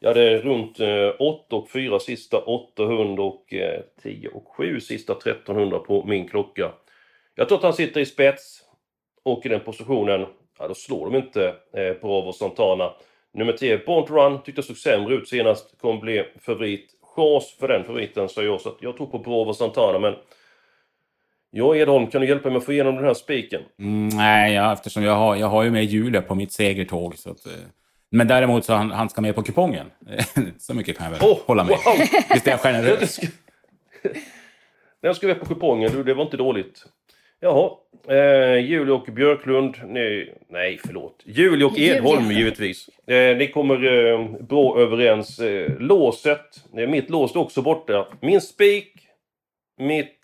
Ja, 0.04 0.10
Jag 0.10 0.16
hade 0.16 0.38
runt 0.38 0.80
eh, 0.80 1.10
8 1.20 1.56
och 1.56 1.70
4 1.70 2.00
sista 2.00 2.38
800 2.38 3.24
och 3.24 3.54
eh, 3.54 3.82
10 4.04 4.30
och 4.30 4.48
7 4.58 4.80
sista 4.80 5.14
1300 5.14 5.80
på 5.80 6.06
min 6.06 6.28
klocka. 6.28 6.72
Jag 7.36 7.48
tror 7.48 7.58
att 7.58 7.64
han 7.64 7.74
sitter 7.74 8.02
i 8.02 8.06
spets 8.06 8.62
och 9.24 9.46
i 9.46 9.50
den 9.50 9.60
positionen, 9.60 10.26
ja 10.60 10.68
då 10.68 10.74
slår 10.74 11.06
de 11.12 11.16
inte 11.16 11.48
eh, 11.48 12.02
Bravo 12.02 12.34
Santana. 12.34 12.94
Nummer 13.34 13.54
10, 13.54 13.78
Born 13.78 14.06
to 14.08 14.14
Run, 14.14 14.42
tyckte 14.42 14.64
såg 14.64 14.78
sämre 14.78 15.16
ut 15.16 15.28
senast, 15.28 15.82
kommer 15.82 16.02
bli 16.02 16.24
favorit. 16.40 16.90
Chans 17.16 17.56
för 17.60 17.68
den 17.68 17.84
favoriten, 17.84 18.30
säger 18.30 18.50
jag, 18.50 18.62
så 18.62 18.70
att 18.70 18.78
jag 18.80 18.98
tror 18.98 19.08
på 19.08 19.20
Bravo 19.20 19.54
Santana, 19.54 20.00
men 20.00 20.16
Ja, 21.56 21.76
Edholm, 21.76 22.08
kan 22.08 22.22
du 22.22 22.28
hjälpa 22.28 22.50
mig 22.50 22.58
att 22.58 22.66
få 22.66 22.74
igenom 22.74 22.96
den 22.96 23.06
här 23.06 23.14
spiken? 23.14 23.62
Mm, 23.80 24.08
nej, 24.08 24.54
ja, 24.54 24.74
eftersom 24.74 25.04
jag 25.04 25.16
har, 25.16 25.36
jag 25.36 25.48
har 25.48 25.64
ju 25.64 25.72
med 25.72 25.86
Julia 25.86 26.22
på 26.22 26.36
mitt 26.36 26.52
segertåg. 26.52 27.18
Så 27.18 27.32
att, 27.32 27.46
eh, 27.46 27.52
men 28.16 28.28
däremot 28.28 28.66
så 28.66 28.74
han, 28.74 28.92
han 28.92 29.10
ska 29.10 29.22
med 29.22 29.36
på 29.36 29.44
kupongen. 29.44 29.92
så 30.58 30.74
mycket 30.74 30.98
kan 30.98 31.06
jag 31.06 31.20
väl 31.20 31.30
oh, 31.30 31.40
hålla 31.46 31.64
med. 31.64 31.78
Wow. 31.86 32.08
Visst 32.34 32.48
är 32.48 32.52
jag 32.52 32.60
generös? 32.60 33.20
Den 35.02 35.16
ska 35.16 35.28
med 35.28 35.40
på 35.40 35.46
kupongen, 35.46 35.92
du, 35.92 36.04
det 36.04 36.14
var 36.14 36.24
inte 36.24 36.38
dåligt. 36.38 36.86
Jaha. 37.40 37.72
Eh, 38.08 38.66
Julia 38.66 38.94
och 38.94 39.14
Björklund. 39.14 39.76
Nej, 39.86 40.38
nej 40.50 40.80
förlåt. 40.86 41.24
Julia 41.26 41.68
och 41.68 41.80
Edholm 41.80 42.32
givetvis. 42.32 42.90
Eh, 43.08 43.38
ni 43.38 43.48
kommer 43.48 43.86
eh, 43.86 44.30
bra 44.42 44.80
överens. 44.80 45.40
Eh, 45.40 45.80
låset. 45.80 46.78
Eh, 46.78 46.90
mitt 46.90 47.10
lås 47.10 47.36
är 47.36 47.40
också 47.40 47.62
borta. 47.62 48.08
Min 48.22 48.42
spik. 48.42 48.94
Mitt... 49.78 50.20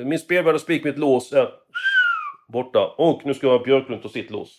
Min 0.00 0.18
spelvärda 0.18 0.58
spik, 0.58 0.84
mitt 0.84 0.98
lås 0.98 1.32
är 1.32 1.48
borta. 2.48 2.94
Och 2.98 3.26
nu 3.26 3.34
ska 3.34 3.58
Björklund 3.58 4.02
ta 4.02 4.08
sitt 4.08 4.30
lås. 4.30 4.58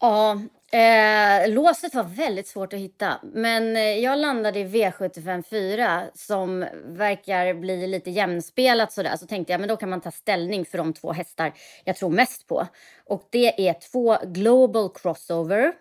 Ja, 0.00 0.38
eh, 0.72 1.50
låset 1.50 1.94
var 1.94 2.04
väldigt 2.04 2.46
svårt 2.46 2.72
att 2.72 2.78
hitta. 2.78 3.20
Men 3.22 3.76
eh, 3.76 3.82
jag 3.82 4.18
landade 4.18 4.58
i 4.58 4.64
V75 4.64 5.42
4 5.42 6.02
som 6.14 6.66
verkar 6.84 7.54
bli 7.54 7.86
lite 7.86 8.10
jämnspelat 8.10 8.92
sådär. 8.92 9.16
Så 9.16 9.26
tänkte 9.26 9.52
jag 9.52 9.60
men 9.60 9.68
då 9.68 9.76
kan 9.76 9.90
man 9.90 10.00
ta 10.00 10.10
ställning 10.10 10.64
för 10.64 10.78
de 10.78 10.92
två 10.92 11.12
hästar 11.12 11.52
jag 11.84 11.96
tror 11.96 12.10
mest 12.10 12.46
på. 12.46 12.66
Och 13.04 13.28
det 13.30 13.68
är 13.68 13.90
två 13.92 14.16
Global 14.24 14.90
Crossover 14.94 15.72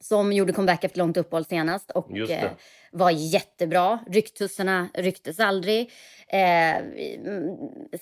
som 0.00 0.32
gjorde 0.32 0.52
comeback 0.52 0.84
efter 0.84 0.98
långt 0.98 1.16
uppehåll 1.16 1.44
senast 1.44 1.90
och 1.90 2.18
eh, 2.18 2.50
var 2.92 3.10
jättebra. 3.10 3.98
Rycktussarna 4.06 4.88
rycktes 4.94 5.40
aldrig. 5.40 5.90
Eh, 6.28 6.76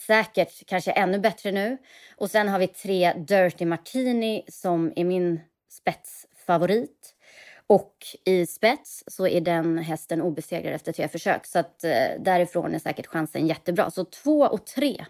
säkert 0.07 0.67
kanske 0.67 0.91
ännu 0.91 1.19
bättre 1.19 1.53
nu. 1.53 1.79
Och 2.17 2.31
sen 2.31 2.49
har 2.49 2.59
vi 2.59 2.67
tre 2.67 3.13
Dirty 3.13 3.65
Martini 3.65 4.45
som 4.49 4.93
är 4.97 5.05
min 5.05 5.41
spetsfavorit. 5.69 7.15
Och 7.67 7.97
i 8.25 8.47
spets 8.47 9.05
så 9.07 9.27
är 9.27 9.41
den 9.41 9.79
hästen 9.79 10.23
obesegrad 10.23 10.75
efter 10.75 10.93
tre 10.93 11.09
försök. 11.09 11.47
Så 11.47 11.59
att 11.59 11.85
eh, 11.85 11.91
därifrån 12.19 12.75
är 12.75 12.79
säkert 12.79 13.07
chansen 13.07 13.47
jättebra. 13.47 13.91
Så 13.91 14.05
två 14.05 14.41
och 14.41 14.67
tre. 14.67 15.05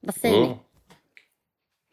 Vad 0.00 0.14
säger 0.14 0.38
mm. 0.38 0.48
ni? 0.50 0.56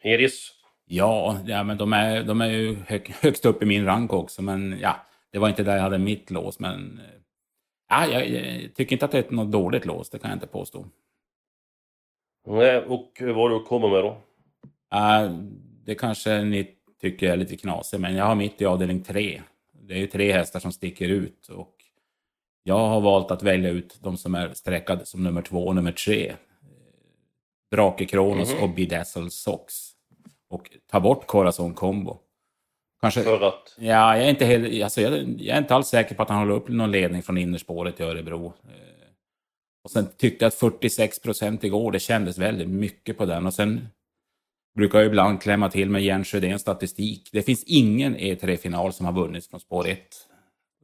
Hedis? 0.01 0.51
Ja, 0.85 1.39
ja 1.45 1.63
men 1.63 1.77
de 1.77 1.93
är, 1.93 2.23
de 2.23 2.41
är 2.41 2.47
ju 2.47 2.75
hög, 2.87 3.09
högst 3.21 3.45
upp 3.45 3.63
i 3.63 3.65
min 3.65 3.85
rank 3.85 4.13
också. 4.13 4.41
Men 4.41 4.79
ja, 4.81 4.95
det 5.31 5.39
var 5.39 5.49
inte 5.49 5.63
där 5.63 5.75
jag 5.75 5.83
hade 5.83 5.97
mitt 5.97 6.31
lås. 6.31 6.59
Men 6.59 6.99
ja, 7.89 8.07
jag, 8.07 8.29
jag 8.29 8.75
tycker 8.75 8.95
inte 8.95 9.05
att 9.05 9.11
det 9.11 9.27
är 9.27 9.31
något 9.31 9.51
dåligt 9.51 9.85
lås, 9.85 10.09
det 10.09 10.19
kan 10.19 10.29
jag 10.29 10.35
inte 10.35 10.47
påstå. 10.47 10.85
Nej, 12.47 12.77
och 12.77 13.17
vad 13.21 13.35
har 13.35 13.49
du 13.49 13.55
att 13.55 13.67
komma 13.67 13.87
med 13.87 14.03
då? 14.03 14.21
Uh, 14.95 15.43
det 15.85 15.95
kanske 15.95 16.43
ni 16.43 16.78
tycker 17.01 17.31
är 17.31 17.37
lite 17.37 17.57
knasigt, 17.57 18.01
men 18.01 18.15
jag 18.15 18.25
har 18.25 18.35
mitt 18.35 18.61
i 18.61 18.65
avdelning 18.65 19.03
tre. 19.03 19.41
Det 19.71 19.93
är 19.93 19.97
ju 19.97 20.07
tre 20.07 20.31
hästar 20.31 20.59
som 20.59 20.71
sticker 20.71 21.09
ut. 21.09 21.47
Och 21.47 21.75
jag 22.63 22.87
har 22.87 23.01
valt 23.01 23.31
att 23.31 23.43
välja 23.43 23.69
ut 23.69 23.97
de 24.01 24.17
som 24.17 24.35
är 24.35 24.53
sträckade 24.53 25.05
som 25.05 25.23
nummer 25.23 25.41
två 25.41 25.67
och 25.67 25.75
nummer 25.75 25.91
tre. 25.91 26.35
Drake 27.71 28.05
Kronos 28.05 28.49
mm 28.49 28.59
-hmm. 28.59 28.63
och 28.63 28.75
Bedazzle 28.75 29.29
Sox 29.29 29.73
och 30.49 30.71
ta 30.91 30.99
bort 30.99 31.27
Corazon 31.27 31.73
Combo. 31.73 32.17
Kanske, 33.01 33.23
för 33.23 33.47
att? 33.47 33.75
Ja, 33.77 34.17
jag 34.17 34.25
är, 34.25 34.29
inte 34.29 34.45
helt, 34.45 34.83
alltså 34.83 35.01
jag, 35.01 35.13
jag, 35.41 35.55
är 35.55 35.61
inte 35.61 35.75
alls 35.75 35.87
säker 35.87 36.15
på 36.15 36.23
att 36.23 36.29
han 36.29 36.39
håller 36.39 36.53
upp 36.53 36.67
någon 36.67 36.91
ledning 36.91 37.23
från 37.23 37.37
innerspåret 37.37 37.99
i 37.99 38.03
Örebro. 38.03 38.45
Eh, 38.45 39.07
och 39.83 39.91
sen 39.91 40.07
tyckte 40.17 40.45
jag 40.45 40.47
att 40.47 40.55
46 40.55 41.19
procent 41.19 41.63
igår, 41.63 41.91
det 41.91 41.99
kändes 41.99 42.37
väldigt 42.37 42.69
mycket 42.69 43.17
på 43.17 43.25
den. 43.25 43.45
Och 43.45 43.53
sen 43.53 43.87
brukar 44.75 45.01
ibland 45.03 45.41
klämma 45.41 45.69
till 45.69 45.89
med 45.89 46.03
Jens 46.03 46.27
Sjödéns 46.27 46.61
statistik. 46.61 47.29
Det 47.31 47.41
finns 47.41 47.63
ingen 47.63 48.17
E3-final 48.17 48.93
som 48.93 49.05
har 49.05 49.13
vunnits 49.13 49.49
från 49.49 49.59
spår 49.59 49.87
1. 49.87 49.99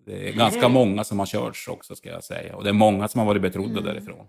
Det 0.06 0.30
är 0.30 0.34
ganska 0.34 0.70
många 0.70 1.04
som 1.04 1.20
har 1.20 1.26
körts 1.26 1.68
också, 1.68 1.96
ska 1.96 2.10
jag 2.10 2.24
säga. 2.24 2.56
Och 2.56 2.64
det 2.64 2.70
är 2.70 2.74
många 2.74 3.08
som 3.08 3.20
har 3.20 3.26
varit 3.26 3.42
betrodda 3.42 3.80
mm. 3.80 3.84
därifrån. 3.84 4.28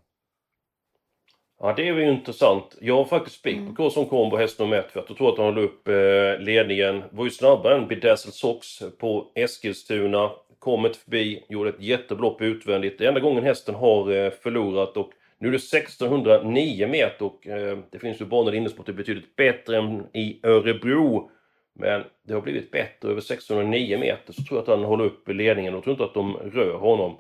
Ja, 1.61 1.73
det 1.77 1.89
är 1.89 1.95
ju 1.95 2.11
intressant. 2.11 2.77
Jag 2.81 2.97
har 2.97 3.05
faktiskt 3.05 3.37
spik 3.37 3.77
på 3.77 3.83
mm. 3.83 3.91
som 3.91 4.07
Combo 4.07 4.37
häst 4.37 4.59
nummer 4.59 4.77
ett 4.77 4.91
för 4.93 5.05
jag 5.09 5.17
tror 5.17 5.33
att 5.33 5.39
han 5.39 5.47
håller 5.47 5.63
upp 5.63 5.89
eh, 5.89 6.45
ledningen. 6.45 7.03
Var 7.11 7.25
ju 7.25 7.31
snabbare 7.31 7.77
än 7.77 7.89
Bedazzled 7.89 8.35
Sox 8.35 8.83
på 8.99 9.33
Eskilstuna. 9.35 10.31
Kommit 10.59 10.97
förbi, 10.97 11.45
gjorde 11.49 11.71
ett 11.71 11.83
jätteblopp 11.83 12.43
utvändigt. 12.43 12.99
Det 12.99 13.07
enda 13.07 13.21
gången 13.21 13.45
hästen 13.45 13.75
har 13.75 14.13
eh, 14.13 14.31
förlorat 14.31 14.97
och 14.97 15.11
nu 15.39 15.49
är 15.49 15.53
det 15.53 15.57
1609 15.57 16.89
meter 16.89 17.25
och 17.25 17.47
eh, 17.47 17.79
det 17.91 17.99
finns 17.99 18.21
ju 18.21 18.25
banor 18.25 18.55
i 18.55 18.57
innersport 18.57 18.87
betydligt 18.87 19.37
bättre 19.37 19.77
än 19.77 20.07
i 20.13 20.41
Örebro. 20.43 21.31
Men 21.79 22.05
det 22.23 22.35
har 22.35 22.41
blivit 22.41 22.71
bättre 22.71 23.09
över 23.09 23.21
1609 23.21 23.99
meter 23.99 24.33
så 24.33 24.43
tror 24.43 24.59
jag 24.59 24.63
att 24.63 24.79
han 24.79 24.85
håller 24.85 25.05
upp 25.05 25.29
ledningen 25.29 25.75
och 25.75 25.85
tror 25.85 25.93
inte 25.93 26.05
att 26.05 26.15
de 26.15 26.37
rör 26.37 26.79
honom. 26.79 27.19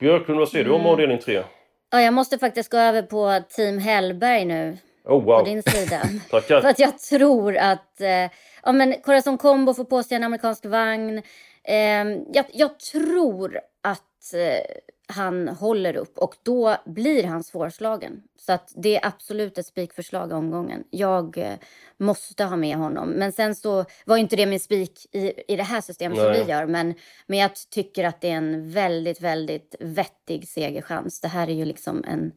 Björklund, 0.00 0.38
vad 0.38 0.48
säger 0.48 0.64
mm. 0.64 0.70
du 0.70 0.74
om 0.74 0.80
mm. 0.80 0.92
avdelning 0.92 1.18
3? 1.18 1.42
Ja, 1.90 2.02
jag 2.02 2.14
måste 2.14 2.38
faktiskt 2.38 2.70
gå 2.70 2.78
över 2.78 3.02
på 3.02 3.40
Team 3.48 3.78
Hellberg 3.78 4.44
nu. 4.44 4.78
Oh, 5.04 5.24
wow. 5.24 5.38
På 5.38 5.44
din 5.44 5.62
sida. 5.62 6.00
Tackar. 6.30 6.60
För 6.60 6.68
att 6.68 6.78
jag 6.78 6.98
tror 6.98 7.56
att... 7.56 8.00
Eh, 8.00 8.30
ja, 8.62 8.72
men 8.72 8.94
Corazon 9.02 9.38
Combo 9.38 9.74
får 9.74 9.84
på 9.84 10.02
sig 10.02 10.16
en 10.16 10.24
amerikansk 10.24 10.66
vagn. 10.66 11.22
Eh, 11.64 12.04
jag, 12.32 12.44
jag, 12.52 12.80
tror 12.80 13.60
att 13.82 14.34
eh, 14.34 14.64
han 15.12 15.48
håller 15.48 15.96
upp 15.96 16.18
och 16.18 16.34
då 16.42 16.76
blir 16.86 17.24
han 17.24 17.44
svårslagen. 17.44 18.22
Så 18.38 18.52
att 18.52 18.72
det 18.76 18.96
är 18.96 19.06
absolut 19.06 19.58
ett 19.58 19.66
spikförslag 19.66 20.30
i 20.30 20.34
omgången. 20.34 20.84
Jag 20.90 21.38
eh, 21.38 21.54
måste 21.96 22.44
ha 22.44 22.56
med 22.56 22.76
honom. 22.76 23.08
Men 23.08 23.32
sen 23.32 23.54
så 23.54 23.84
var 24.04 24.16
inte 24.16 24.36
det 24.36 24.46
min 24.46 24.60
spik 24.60 25.06
i, 25.12 25.32
i 25.52 25.56
det 25.56 25.62
här 25.62 25.80
systemet 25.80 26.18
Nej. 26.18 26.36
som 26.36 26.46
vi 26.46 26.52
gör. 26.52 26.66
Men, 26.66 26.94
men 27.26 27.38
jag 27.38 27.50
tycker 27.70 28.04
att 28.04 28.20
det 28.20 28.30
är 28.30 28.36
en 28.36 28.70
väldigt, 28.70 29.20
väldigt 29.20 29.74
vettig 29.80 30.48
segerchans. 30.48 31.20
Det 31.20 31.28
här 31.28 31.48
är 31.48 31.54
ju 31.54 31.64
liksom 31.64 32.04
en 32.04 32.32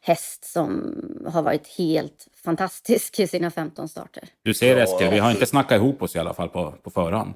häst 0.00 0.44
som 0.44 0.94
har 1.26 1.42
varit 1.42 1.66
helt 1.78 2.28
fantastisk 2.44 3.20
i 3.20 3.26
sina 3.26 3.50
15 3.50 3.88
starter. 3.88 4.28
Du 4.42 4.54
ser 4.54 4.76
Eskil, 4.76 5.10
vi 5.10 5.18
har 5.18 5.30
inte 5.30 5.46
snackat 5.46 5.76
ihop 5.76 6.02
oss 6.02 6.16
i 6.16 6.18
alla 6.18 6.34
fall 6.34 6.48
på, 6.48 6.74
på 6.82 6.90
förhand. 6.90 7.34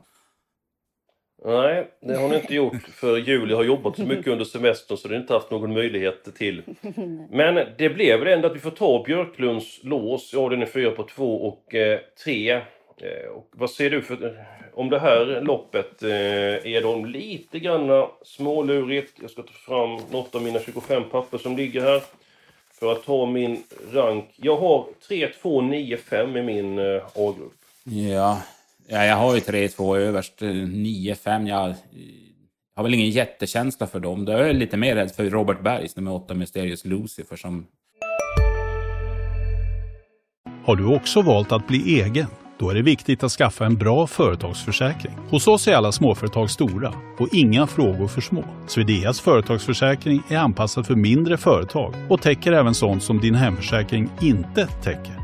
Nej, 1.47 1.87
det 2.01 2.15
har 2.15 2.29
ni 2.29 2.37
inte 2.37 2.55
gjort 2.55 2.89
för 2.89 3.17
Julia 3.17 3.57
har 3.57 3.65
jobbat 3.65 3.97
så 3.97 4.03
mycket 4.03 4.27
under 4.27 4.45
semestern 4.45 4.97
så 4.97 5.09
det 5.09 5.15
har 5.15 5.21
inte 5.21 5.33
haft 5.33 5.51
någon 5.51 5.73
möjlighet 5.73 6.35
till. 6.35 6.63
Men 7.31 7.67
det 7.79 7.89
blev 7.89 8.19
väl 8.19 8.29
ändå 8.29 8.49
att 8.49 8.57
vi 8.57 8.61
får 8.61 8.71
ta 8.71 9.03
Björklunds 9.07 9.81
lås, 9.83 10.31
ja 10.33 10.49
den 10.49 10.63
är 10.63 10.67
4 10.67 10.91
på 10.91 11.03
2 11.03 11.47
och 11.47 11.75
3. 12.25 12.51
Eh, 12.51 12.57
eh, 12.57 13.29
och 13.35 13.49
vad 13.53 13.71
ser 13.71 13.91
du 13.91 14.03
för, 14.03 14.27
eh, 14.27 14.33
om 14.75 14.91
det 14.91 14.99
här 14.99 15.41
loppet? 15.41 16.03
Eh, 16.03 16.11
är 16.75 16.83
de 16.83 17.07
lite 17.07 17.59
grann 17.59 18.07
smålurigt? 18.23 19.13
Jag 19.23 19.31
ska 19.31 19.43
ta 19.43 19.53
fram 19.53 19.99
något 20.11 20.35
av 20.35 20.43
mina 20.43 20.61
25 20.61 21.03
papper 21.11 21.39
som 21.39 21.57
ligger 21.57 21.81
här. 21.81 22.03
För 22.73 22.93
att 22.93 23.05
ta 23.05 23.27
min 23.27 23.63
rank. 23.93 24.25
Jag 24.37 24.57
har 24.57 24.87
3, 25.09 25.29
2, 25.43 25.61
9, 25.61 25.97
5 25.97 26.37
i 26.37 26.43
min 26.43 26.79
eh, 26.79 27.03
A-grupp. 27.15 27.53
Ja, 27.85 28.43
Ja, 28.88 29.05
jag 29.05 29.17
har 29.17 29.35
ju 29.35 29.41
3-2 29.41 29.97
överst, 29.97 30.43
eh, 30.43 30.49
9-5. 30.49 31.47
Jag 31.47 31.75
har 32.76 32.83
väl 32.83 32.95
ingen 32.95 33.11
jättekänsla 33.11 33.87
för 33.87 34.00
dem. 34.00 34.25
Då 34.25 34.33
är 34.33 34.47
jag 34.47 34.57
lite 34.57 34.76
mer 34.76 34.95
rädd 34.95 35.11
för 35.11 35.31
Robert 35.31 35.62
Bergs 35.62 35.97
nummer 35.97 36.12
8 36.12 36.35
Mysterious 36.35 36.85
Lucifer 36.85 37.37
som... 37.37 37.67
Har 40.64 40.76
du 40.76 40.87
också 40.97 41.23
valt 41.23 41.53
att 41.53 41.69
bli 41.69 42.00
egen? 42.00 42.26
Då 42.59 42.71
är 42.71 42.75
det 42.75 42.83
viktigt 42.83 43.23
att 43.23 43.33
skaffa 43.33 43.67
en 43.67 43.76
bra 43.76 44.07
företagsförsäkring. 44.07 45.14
Hos 45.31 45.49
oss 45.49 45.69
är 45.69 45.75
alla 45.75 45.93
småföretag 45.93 46.50
stora 46.50 46.95
och 47.19 47.29
inga 47.33 47.67
frågor 47.67 48.09
för 48.09 48.21
små. 48.21 48.45
Swedeas 48.67 49.21
företagsförsäkring 49.21 50.23
är 50.29 50.38
anpassad 50.38 50.87
för 50.87 50.95
mindre 50.95 51.37
företag 51.37 51.95
och 52.09 52.23
täcker 52.23 52.53
även 52.53 52.75
sånt 52.75 53.03
som 53.03 53.21
din 53.21 53.35
hemförsäkring 53.35 54.11
inte 54.21 54.67
täcker. 54.67 55.24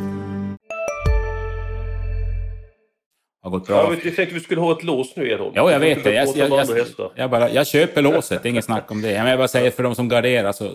har 3.41 3.51
gått 3.51 3.67
bra. 3.67 3.75
Ja, 3.75 3.89
vi 4.03 4.11
tänkte 4.11 4.33
vi 4.33 4.39
skulle 4.39 4.61
ha 4.61 4.71
ett 4.71 4.83
lås 4.83 5.15
nu 5.15 5.31
Edholm. 5.31 5.51
Ja, 5.55 5.71
jag 5.71 5.79
vet 5.79 6.03
det. 6.03 6.13
Jag, 6.13 6.27
jag, 6.35 6.49
jag, 6.49 7.11
jag, 7.15 7.29
bara, 7.29 7.49
jag 7.49 7.67
köper 7.67 8.01
låset, 8.01 8.43
det 8.43 8.49
är 8.49 8.51
inget 8.51 8.65
snack 8.65 8.91
om 8.91 9.01
det. 9.01 9.07
Men 9.07 9.27
jag 9.27 9.39
bara 9.39 9.47
säger 9.47 9.71
för 9.71 9.83
de 9.83 9.95
som 9.95 10.09
garderar 10.09 10.51
så 10.51 10.69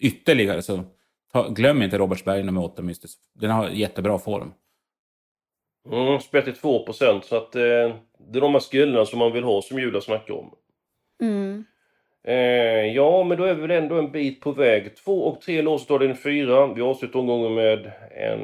ytterligare 0.00 0.62
så 0.62 0.84
ta, 1.32 1.48
glöm 1.48 1.82
inte 1.82 1.98
Robertsberg 1.98 2.42
nummer 2.42 2.64
8 2.64 2.82
Mystisk. 2.82 3.18
Den 3.34 3.50
har 3.50 3.68
jättebra 3.68 4.18
form. 4.18 4.52
Mm, 5.92 6.20
spelat 6.20 6.44
till 6.44 6.54
2 6.54 6.84
procent 6.84 7.24
så 7.24 7.36
att 7.36 7.56
eh, 7.56 7.62
det 8.30 8.38
är 8.38 8.40
de 8.40 8.52
här 8.52 8.60
skulderna 8.60 9.04
som 9.04 9.18
man 9.18 9.32
vill 9.32 9.44
ha 9.44 9.62
som 9.62 9.78
Julia 9.78 10.00
snackar 10.00 10.34
om. 10.34 10.54
Mm. 11.22 11.64
Eh, 12.24 12.94
ja, 12.94 13.24
men 13.24 13.38
då 13.38 13.44
är 13.44 13.54
vi 13.54 13.60
väl 13.60 13.70
ändå 13.70 13.98
en 13.98 14.12
bit 14.12 14.40
på 14.40 14.52
väg. 14.52 14.96
Två 14.96 15.24
och 15.24 15.40
tre 15.40 15.62
lås, 15.62 15.86
då 15.86 15.94
är 15.94 15.98
det 15.98 16.06
en 16.06 16.16
fyra. 16.16 16.66
Vi 16.66 16.82
avslutar 16.82 17.18
omgången 17.18 17.54
med 17.54 17.92
en 18.10 18.40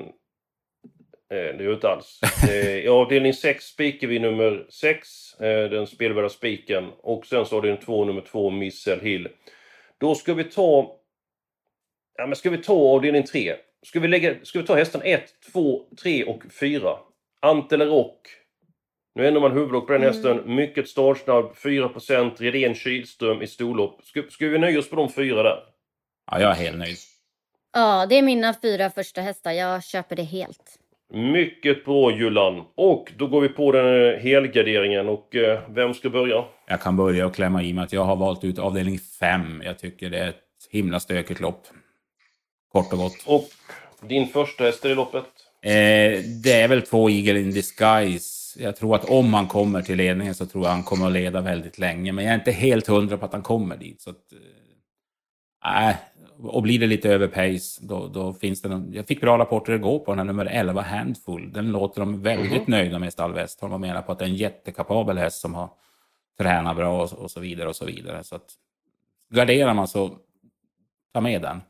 det 1.29 1.63
gör 1.65 1.69
det 1.69 1.73
inte 1.73 1.89
alls. 1.89 2.21
I 2.51 2.89
avdelning 2.89 3.35
6 3.35 3.65
spikar 3.65 4.09
vi 4.09 4.19
nummer 4.19 4.67
6, 4.71 5.09
den 5.39 5.87
spelvärda 5.87 6.29
spiken. 6.29 6.91
Och 6.99 7.27
sen 7.27 7.47
så 7.47 7.57
avdelning 7.57 7.81
2, 7.81 8.05
nummer 8.05 8.21
2, 8.21 8.51
Missel 8.51 9.01
Hill. 9.01 9.29
Då 9.99 10.15
ska 10.15 10.35
vi 10.35 10.45
ta... 10.45 10.95
Ja, 12.19 12.27
men 12.27 12.37
ska 12.37 12.51
vi 12.51 12.59
ta 12.59 12.75
avdelning 12.75 13.23
3? 13.23 13.57
Ska 13.83 14.01
vi, 14.01 14.09
lägga, 14.09 14.35
ska 14.43 14.59
vi 14.59 14.67
ta 14.67 14.75
hästen 14.75 15.01
1, 15.05 15.25
2, 15.53 15.83
3 16.03 16.25
och 16.25 16.43
4? 16.61 16.97
Ant 17.41 17.73
eller 17.73 17.87
Rock? 17.87 18.29
Nu 19.15 19.27
ändrar 19.27 19.41
man 19.41 19.53
huvudlock 19.53 19.87
på 19.87 19.93
den 19.93 20.03
mm. 20.03 20.15
hästen. 20.15 20.55
Mycket 20.55 20.89
startsnabb, 20.89 21.57
4 21.57 21.91
Redén 22.39 22.75
Kihlström 22.75 23.43
i 23.43 23.47
storlopp. 23.47 24.05
Ska, 24.05 24.23
ska 24.31 24.47
vi 24.47 24.59
nöja 24.59 24.79
oss 24.79 24.91
på 24.91 24.97
de 24.97 25.13
fyra 25.13 25.43
där? 25.43 25.59
Ja, 26.31 26.41
jag 26.41 26.51
är 26.51 26.55
helt 26.55 26.79
nöjd. 26.79 26.97
Ja, 27.73 28.07
det 28.07 28.15
är 28.15 28.23
mina 28.23 28.55
fyra 28.63 28.91
första 28.91 29.21
hästar. 29.21 29.53
Jag 29.53 29.85
köper 29.85 30.17
det 30.17 30.23
helt. 30.23 30.79
Mycket 31.13 31.85
bra 31.85 32.17
Jullan. 32.17 32.65
Och 32.75 33.13
då 33.17 33.27
går 33.27 33.41
vi 33.41 33.49
på 33.49 33.73
den 33.73 34.13
eh, 34.13 34.19
helgarderingen 34.19 35.09
och 35.09 35.37
eh, 35.37 35.61
vem 35.69 35.95
ska 35.95 36.11
börja? 36.11 36.45
Jag 36.67 36.81
kan 36.81 36.97
börja 36.97 37.27
och 37.27 37.35
klämma 37.35 37.63
i 37.63 37.73
med 37.73 37.85
att 37.85 37.93
jag 37.93 38.05
har 38.05 38.17
valt 38.17 38.45
ut 38.45 38.59
avdelning 38.59 38.99
5. 38.99 39.63
Jag 39.65 39.79
tycker 39.79 40.11
det 40.11 40.19
är 40.19 40.29
ett 40.29 40.45
himla 40.71 41.01
stökigt 41.01 41.41
lopp. 41.41 41.67
Kort 42.73 42.93
och 42.93 42.99
gott. 42.99 43.25
Och 43.27 43.49
din 44.09 44.29
första 44.29 44.65
häst 44.65 44.85
i 44.85 44.95
loppet? 44.95 45.25
Eh, 45.63 46.23
det 46.43 46.53
är 46.53 46.69
väl 46.69 46.83
två 46.83 47.11
Eagle 47.11 47.41
in 47.41 47.51
Disguise. 47.51 48.63
Jag 48.63 48.77
tror 48.77 48.95
att 48.95 49.05
om 49.05 49.35
han 49.35 49.47
kommer 49.47 49.83
till 49.83 49.97
ledningen 49.97 50.35
så 50.35 50.47
tror 50.47 50.65
jag 50.65 50.71
han 50.71 50.83
kommer 50.83 51.07
att 51.07 51.13
leda 51.13 51.41
väldigt 51.41 51.79
länge. 51.79 52.13
Men 52.13 52.25
jag 52.25 52.35
är 52.35 52.39
inte 52.39 52.53
helt 52.53 52.87
hundra 52.87 53.19
på 53.19 53.25
att 53.25 53.33
han 53.33 53.43
kommer 53.43 53.77
dit. 53.77 54.01
Så 54.01 54.11
att, 54.11 54.33
eh, 55.63 55.97
och 56.43 56.63
blir 56.63 56.79
det 56.79 56.87
lite 56.87 57.11
över 57.11 57.29
pace, 57.29 57.81
då, 57.87 58.07
då 58.07 58.33
finns 58.33 58.63
det 58.63 58.69
någon, 58.69 58.93
Jag 58.93 59.07
fick 59.07 59.21
bra 59.21 59.39
rapporter 59.39 59.73
igår 59.73 59.99
på 59.99 60.13
den 60.13 60.19
här 60.19 60.25
nummer 60.25 60.47
11, 60.47 60.83
Handful. 60.83 61.53
Den 61.53 61.73
låter 61.73 62.01
de 62.01 62.23
väldigt 62.23 62.53
mm. 62.53 62.65
nöjda 62.67 62.99
med, 62.99 63.13
Stall 63.13 63.33
Westholm. 63.33 63.73
De 63.73 63.81
menar 63.81 64.03
på 64.03 64.13
att 64.13 64.19
det 64.19 64.25
är 64.25 64.29
en 64.29 64.37
jättekapabel 64.37 65.19
häst 65.19 65.41
som 65.41 65.55
har 65.55 65.71
tränat 66.39 66.77
bra 66.77 67.03
och, 67.03 67.13
och, 67.13 67.31
så 67.31 67.41
vidare 67.41 67.69
och 67.69 67.77
så 67.77 67.85
vidare. 67.85 68.25
Så 68.25 68.37
att 68.37 68.55
garderar 69.35 69.75
man 69.75 69.89
så 69.89 70.11
ta 71.15 71.21
med 71.21 71.43
den. 71.43 71.61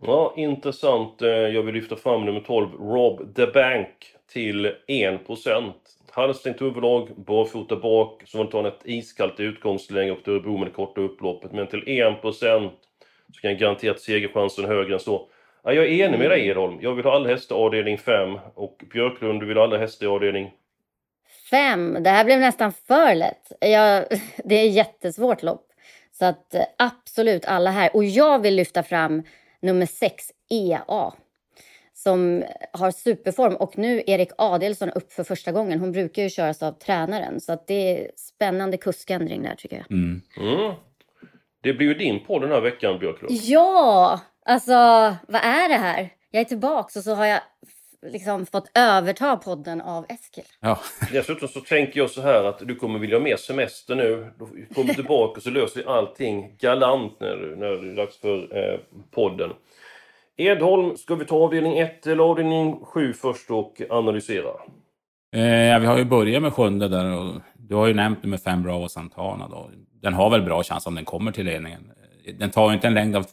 Ja, 0.00 0.34
intressant. 0.36 1.22
Eh, 1.22 1.28
jag 1.28 1.62
vill 1.62 1.74
lyfta 1.74 1.96
fram 1.96 2.24
nummer 2.24 2.40
12, 2.40 2.68
Rob 2.72 3.34
the 3.36 3.46
Bank, 3.46 3.88
till 4.32 4.72
1%. 4.88 5.72
Halvstängt 6.10 6.60
huvudlag, 6.60 7.08
barfota 7.16 7.76
bak, 7.76 8.22
så 8.26 8.38
man 8.38 8.48
tar 8.48 8.64
ett 8.64 8.80
iskallt 8.84 9.40
utgångsläge 9.40 10.10
och 10.10 10.28
Örebro 10.28 10.56
med 10.56 10.66
det 10.66 10.72
korta 10.72 11.00
upploppet. 11.00 11.52
Men 11.52 11.66
till 11.66 11.82
1% 11.82 12.70
så 13.34 13.40
kan 13.40 13.50
jag 13.50 13.60
garantera 13.60 13.90
att 13.90 14.00
segerchansen 14.00 14.64
är 14.64 14.68
högre 14.68 14.94
än 14.94 15.00
så. 15.00 15.28
Ja, 15.64 15.72
jag 15.72 15.84
är 15.84 15.90
enig 15.90 16.18
med 16.18 16.30
dig. 16.30 16.48
Edholm. 16.48 16.78
Jag 16.80 16.94
vill 16.94 17.04
ha 17.04 17.14
alla 17.14 17.28
hästar 17.28 17.56
avdelning 17.56 17.98
5 17.98 18.38
och 18.54 18.84
Björklund, 18.92 19.40
du 19.40 19.46
vill 19.46 19.56
ha 19.56 19.64
alla 19.64 19.78
hästar 19.78 20.06
i 20.06 20.08
avdelning 20.08 20.52
5. 21.50 21.96
Det 22.00 22.10
här 22.10 22.24
blev 22.24 22.40
nästan 22.40 22.72
för 22.72 23.14
lätt. 23.14 23.52
Jag, 23.60 24.04
det 24.44 24.54
är 24.54 24.66
ett 24.66 24.74
jättesvårt 24.74 25.42
lopp. 25.42 25.66
Så 26.18 26.24
att 26.24 26.54
eh, 26.54 26.62
absolut 26.78 27.44
alla 27.44 27.70
här. 27.70 27.96
Och 27.96 28.04
jag 28.04 28.42
vill 28.42 28.54
lyfta 28.54 28.82
fram 28.82 29.22
nummer 29.60 29.86
6, 29.86 30.32
EA. 30.50 31.12
Som 31.94 32.44
har 32.72 32.90
superform. 32.90 33.54
Och 33.56 33.78
nu 33.78 34.02
Erik 34.06 34.30
Adelsson 34.38 34.90
upp 34.90 35.12
för 35.12 35.24
första 35.24 35.52
gången. 35.52 35.80
Hon 35.80 35.92
brukar 35.92 36.22
ju 36.22 36.30
köras 36.30 36.62
av 36.62 36.72
tränaren. 36.72 37.40
Så 37.40 37.52
att 37.52 37.66
det 37.66 37.74
är 37.74 38.10
spännande 38.16 38.76
kuskändring 38.76 39.42
där 39.42 39.54
tycker 39.54 39.76
jag. 39.76 39.90
Mm. 39.90 40.22
Mm. 40.36 40.74
Det 41.66 41.72
blir 41.72 41.86
ju 41.86 41.94
din 41.94 42.24
podd 42.24 42.42
den 42.42 42.50
här 42.50 42.60
veckan, 42.60 42.98
Björklund. 42.98 43.34
Ja! 43.42 44.20
Alltså, 44.44 44.72
vad 45.28 45.40
är 45.44 45.68
det 45.68 45.74
här? 45.74 46.10
Jag 46.30 46.40
är 46.40 46.44
tillbaka 46.44 46.98
och 46.98 47.04
så 47.04 47.14
har 47.14 47.26
jag 47.26 47.40
liksom 48.06 48.46
fått 48.46 48.70
överta 48.74 49.36
podden 49.36 49.80
av 49.80 50.06
Eskil. 50.08 50.44
Ja. 50.60 50.78
Dessutom 51.12 51.48
så 51.48 51.60
tänker 51.60 52.00
jag 52.00 52.10
så 52.10 52.20
här 52.20 52.44
att 52.44 52.58
du 52.58 52.74
kommer 52.74 52.98
vilja 52.98 53.16
ha 53.16 53.22
mer 53.22 53.36
semester 53.36 53.94
nu. 53.94 54.32
Då 54.38 54.46
kommer 54.46 54.88
du 54.88 54.94
tillbaka 54.94 55.36
och 55.36 55.42
så 55.42 55.50
löser 55.50 55.80
vi 55.80 55.86
allting 55.86 56.56
galant 56.58 57.20
när, 57.20 57.56
när 57.56 57.70
det 57.70 57.92
är 57.92 57.96
dags 57.96 58.20
för 58.20 58.56
eh, 58.56 58.80
podden. 59.10 59.50
Edholm, 60.36 60.96
ska 60.96 61.14
vi 61.14 61.24
ta 61.24 61.36
avdelning 61.36 61.78
1 61.78 62.06
eller 62.06 62.24
avdelning 62.24 62.80
7 62.84 63.12
först 63.12 63.50
och 63.50 63.82
analysera? 63.90 64.50
Eh, 65.34 65.80
vi 65.80 65.86
har 65.86 65.98
ju 65.98 66.04
börjat 66.04 66.42
med 66.42 66.52
sjunde 66.52 66.88
där 66.88 67.18
och 67.18 67.34
du 67.68 67.74
har 67.74 67.86
ju 67.86 67.94
nämnt 67.94 68.24
med 68.24 68.40
fem 68.40 68.62
Bravo 68.62 68.88
Santana 68.88 69.48
då. 69.48 69.70
Den 70.02 70.14
har 70.14 70.30
väl 70.30 70.42
bra 70.42 70.62
chans 70.62 70.86
om 70.86 70.94
den 70.94 71.04
kommer 71.04 71.32
till 71.32 71.46
ledningen. 71.46 71.92
Den 72.38 72.50
tar 72.50 72.68
ju 72.68 72.74
inte 72.74 72.86
en 72.86 72.94
längd 72.94 73.16
av, 73.16 73.26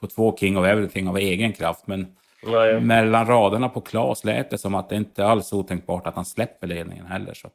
på 0.00 0.06
två 0.06 0.36
King 0.36 0.58
of 0.58 0.66
Everything 0.66 1.08
av 1.08 1.18
egen 1.18 1.52
kraft, 1.52 1.86
men 1.86 2.06
Nej. 2.46 2.80
mellan 2.80 3.26
raderna 3.26 3.68
på 3.68 3.80
Klas 3.80 4.24
lät 4.24 4.50
det 4.50 4.58
som 4.58 4.74
att 4.74 4.88
det 4.88 4.96
inte 4.96 5.26
alls 5.26 5.52
är 5.52 5.56
otänkbart 5.56 6.06
att 6.06 6.14
han 6.14 6.24
släpper 6.24 6.66
ledningen 6.66 7.06
heller. 7.06 7.34
Så. 7.34 7.48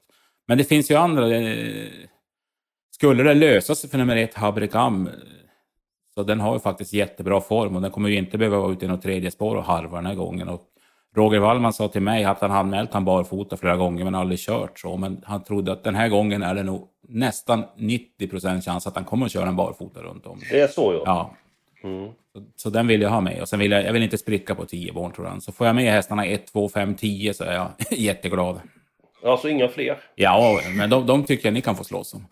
Men 0.48 0.58
det 0.58 0.64
finns 0.64 0.92
ju 0.92 0.96
andra. 0.96 1.36
Eh, 1.36 1.88
skulle 2.92 3.24
det 3.24 3.34
lösa 3.34 3.76
sig 3.76 3.90
för 3.90 3.98
nummer 3.98 4.16
ett, 4.16 4.34
Habrikam, 4.34 5.10
så 6.14 6.24
den 6.24 6.40
har 6.40 6.54
ju 6.54 6.60
faktiskt 6.60 6.94
jättebra 6.94 7.42
form 7.42 7.76
och 7.76 7.82
den 7.82 7.92
kommer 7.92 8.10
ju 8.10 8.18
inte 8.18 8.38
behöva 8.38 8.60
vara 8.60 8.72
ute 8.72 8.86
i 8.86 8.88
något 8.88 9.02
tredje 9.02 9.32
spår 9.32 9.56
och 9.56 9.64
harva 9.64 9.98
den 9.98 10.06
här 10.06 10.16
gången. 10.16 10.50
Och 10.50 10.62
Roger 11.16 11.40
Wallman 11.40 11.74
sa 11.74 11.88
till 11.88 12.02
mig 12.02 12.24
att 12.24 12.42
han 12.42 12.52
anmält 12.52 12.94
han 12.94 13.06
barfota 13.06 13.58
flera 13.58 13.76
gånger 13.76 14.04
men 14.04 14.16
aldrig 14.16 14.40
kört 14.40 14.80
så. 14.80 14.98
Men 14.98 15.22
han 15.26 15.44
trodde 15.44 15.72
att 15.72 15.84
den 15.84 15.96
här 15.96 16.10
gången 16.10 16.44
är 16.44 16.56
det 16.56 16.64
nog 16.64 16.88
nästan 17.08 17.64
90 17.78 18.28
procent 18.28 18.66
chans 18.66 18.88
att 18.88 18.96
han 18.96 19.06
kommer 19.06 19.26
att 19.26 19.32
köra 19.32 19.48
en 19.48 19.56
barfota 19.56 20.02
runt 20.02 20.26
om. 20.26 20.40
Det 20.52 20.60
är 20.60 20.68
så 20.68 20.94
ja. 20.94 21.02
Ja. 21.06 21.36
Mm. 21.90 22.12
Så, 22.34 22.44
så, 22.56 22.70
den 22.70 22.88
vill 22.88 23.02
jag 23.02 23.10
ha 23.10 23.22
med. 23.22 23.42
Och 23.42 23.50
sen 23.50 23.60
vill 23.60 23.72
jag, 23.72 23.86
jag 23.86 23.94
vill 23.94 24.04
inte 24.04 24.18
spricka 24.18 24.56
på 24.56 24.66
10 24.66 24.94
barn 24.94 25.12
tror 25.12 25.28
jag. 25.28 25.44
Så 25.44 25.52
får 25.52 25.68
jag 25.68 25.76
med 25.76 25.92
hästarna 25.92 26.26
1, 26.26 26.48
2, 26.54 26.70
5, 26.70 26.96
10 26.96 27.34
så 27.34 27.44
är 27.44 27.54
jag 27.54 27.68
jätteglad. 27.92 28.60
Alltså 29.26 29.50
inga 29.50 29.68
fler? 29.68 29.98
Ja, 30.16 30.60
men 30.78 30.90
de, 30.90 31.06
de 31.06 31.24
tycker 31.24 31.48
jag 31.48 31.54
ni 31.54 31.62
kan 31.62 31.76
få 31.76 31.84
slåss 31.84 32.14
om. 32.14 32.26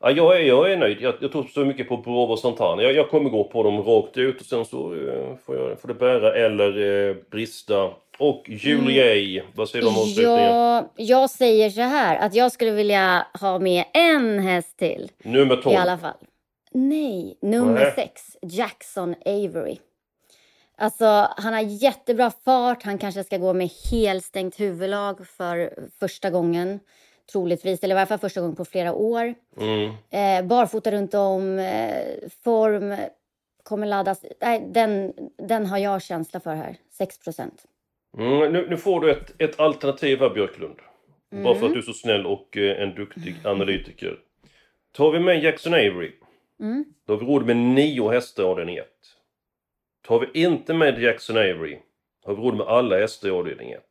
Ja, 0.00 0.10
jag, 0.10 0.36
är, 0.36 0.40
jag 0.40 0.72
är 0.72 0.76
nöjd. 0.76 1.00
Jag, 1.00 1.14
jag 1.20 1.32
tror 1.32 1.44
så 1.44 1.64
mycket 1.64 1.88
på 1.88 1.96
Bravo 1.96 2.36
Santana. 2.36 2.82
Jag, 2.82 2.92
jag 2.92 3.10
kommer 3.10 3.30
gå 3.30 3.44
på 3.44 3.62
dem 3.62 3.82
rakt 3.82 4.16
ut 4.16 4.40
och 4.40 4.46
sen 4.46 4.64
så 4.64 4.92
uh, 4.94 5.36
får, 5.46 5.56
jag, 5.56 5.80
får 5.80 5.88
det 5.88 5.94
bära 5.94 6.34
eller 6.34 6.78
uh, 6.78 7.16
brista. 7.30 7.90
Och 8.18 8.44
Julie, 8.46 9.40
mm. 9.40 9.52
vad 9.54 9.68
säger 9.68 9.82
du 9.82 9.88
om 9.88 9.98
avslutningen? 9.98 10.42
Ja, 10.42 10.92
jag 10.96 11.30
säger 11.30 11.70
så 11.70 11.80
här 11.80 12.16
att 12.16 12.34
jag 12.34 12.52
skulle 12.52 12.70
vilja 12.70 13.26
ha 13.40 13.58
med 13.58 13.84
en 13.92 14.38
häst 14.38 14.76
till. 14.78 15.10
Nummer 15.22 15.56
12? 15.56 15.74
I 15.74 15.76
alla 15.76 15.98
fall. 15.98 16.16
Nej, 16.72 17.38
nummer 17.42 17.80
Nej. 17.80 17.92
6. 17.96 18.36
Jackson 18.42 19.14
Avery. 19.26 19.76
Alltså, 20.78 21.28
han 21.36 21.54
har 21.54 21.60
jättebra 21.60 22.32
fart. 22.44 22.82
Han 22.82 22.98
kanske 22.98 23.24
ska 23.24 23.38
gå 23.38 23.52
med 23.52 23.70
helstängt 23.90 24.60
huvudlag 24.60 25.26
för 25.26 25.72
första 26.00 26.30
gången 26.30 26.80
troligtvis, 27.32 27.84
eller 27.84 27.94
i 27.94 27.96
varje 27.96 28.06
fall 28.06 28.18
första 28.18 28.40
gången 28.40 28.56
på 28.56 28.64
flera 28.64 28.92
år. 28.92 29.34
Mm. 29.60 29.90
Eh, 30.10 30.48
barfota 30.48 30.90
runt 30.90 31.14
om, 31.14 31.58
eh, 31.58 32.28
form 32.44 32.96
kommer 33.62 33.86
laddas. 33.86 34.24
Nej, 34.40 34.68
den, 34.68 35.12
den 35.38 35.66
har 35.66 35.78
jag 35.78 36.02
känsla 36.02 36.40
för 36.40 36.54
här, 36.54 36.76
6 36.90 37.18
procent. 37.18 37.64
Mm, 38.18 38.52
nu, 38.52 38.66
nu, 38.70 38.76
får 38.76 39.00
du 39.00 39.10
ett, 39.10 39.34
ett 39.38 39.60
alternativ 39.60 40.18
här 40.18 40.30
Björklund. 40.30 40.76
Mm. 41.32 41.44
Bara 41.44 41.54
för 41.54 41.66
att 41.66 41.72
du 41.72 41.78
är 41.78 41.82
så 41.82 41.92
snäll 41.92 42.26
och 42.26 42.56
eh, 42.56 42.82
en 42.82 42.94
duktig 42.94 43.34
analytiker. 43.44 44.18
Tar 44.92 45.10
vi 45.10 45.20
med 45.20 45.42
Jackson 45.42 45.74
Avery, 45.74 46.12
mm. 46.60 46.84
då 47.06 47.12
har 47.12 47.20
vi 47.20 47.26
råd 47.26 47.46
med 47.46 47.56
nio 47.56 48.10
hästar 48.10 48.42
i 48.42 48.46
avdelning 48.46 48.76
1. 48.76 48.86
Tar 50.06 50.20
vi 50.20 50.42
inte 50.42 50.74
med 50.74 51.02
Jackson 51.02 51.36
Avery, 51.36 51.78
har 52.24 52.34
vi 52.34 52.42
råd 52.42 52.56
med 52.56 52.66
alla 52.66 52.98
hästar 52.98 53.28
i 53.28 53.30
avdelning 53.30 53.72
1. 53.72 53.82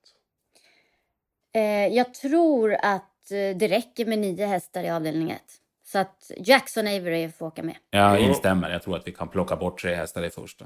Eh, 1.55 1.87
jag 1.87 2.13
tror 2.13 2.75
att 2.81 3.14
Eh, 3.31 3.57
det 3.57 3.67
räcker 3.67 4.05
med 4.05 4.19
nio 4.19 4.45
hästar 4.45 4.83
i 4.83 4.89
avdelning 4.89 5.31
1. 5.31 5.41
Så 5.83 5.99
att 5.99 6.31
Jackson 6.37 6.87
Avery 6.87 7.29
får 7.29 7.45
åka 7.45 7.63
med. 7.63 7.75
Jag 7.89 8.19
instämmer. 8.19 8.71
Jag 8.71 8.83
tror 8.83 8.95
att 8.95 9.07
vi 9.07 9.11
kan 9.11 9.27
plocka 9.27 9.55
bort 9.55 9.81
tre 9.81 9.95
hästar 9.95 10.23
i 10.23 10.29
första. 10.29 10.65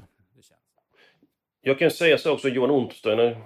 Jag 1.62 1.78
kan 1.78 1.90
säga 1.90 2.18
så 2.18 2.32
också, 2.32 2.48
Johan 2.48 2.70
Untersteiner. 2.70 3.42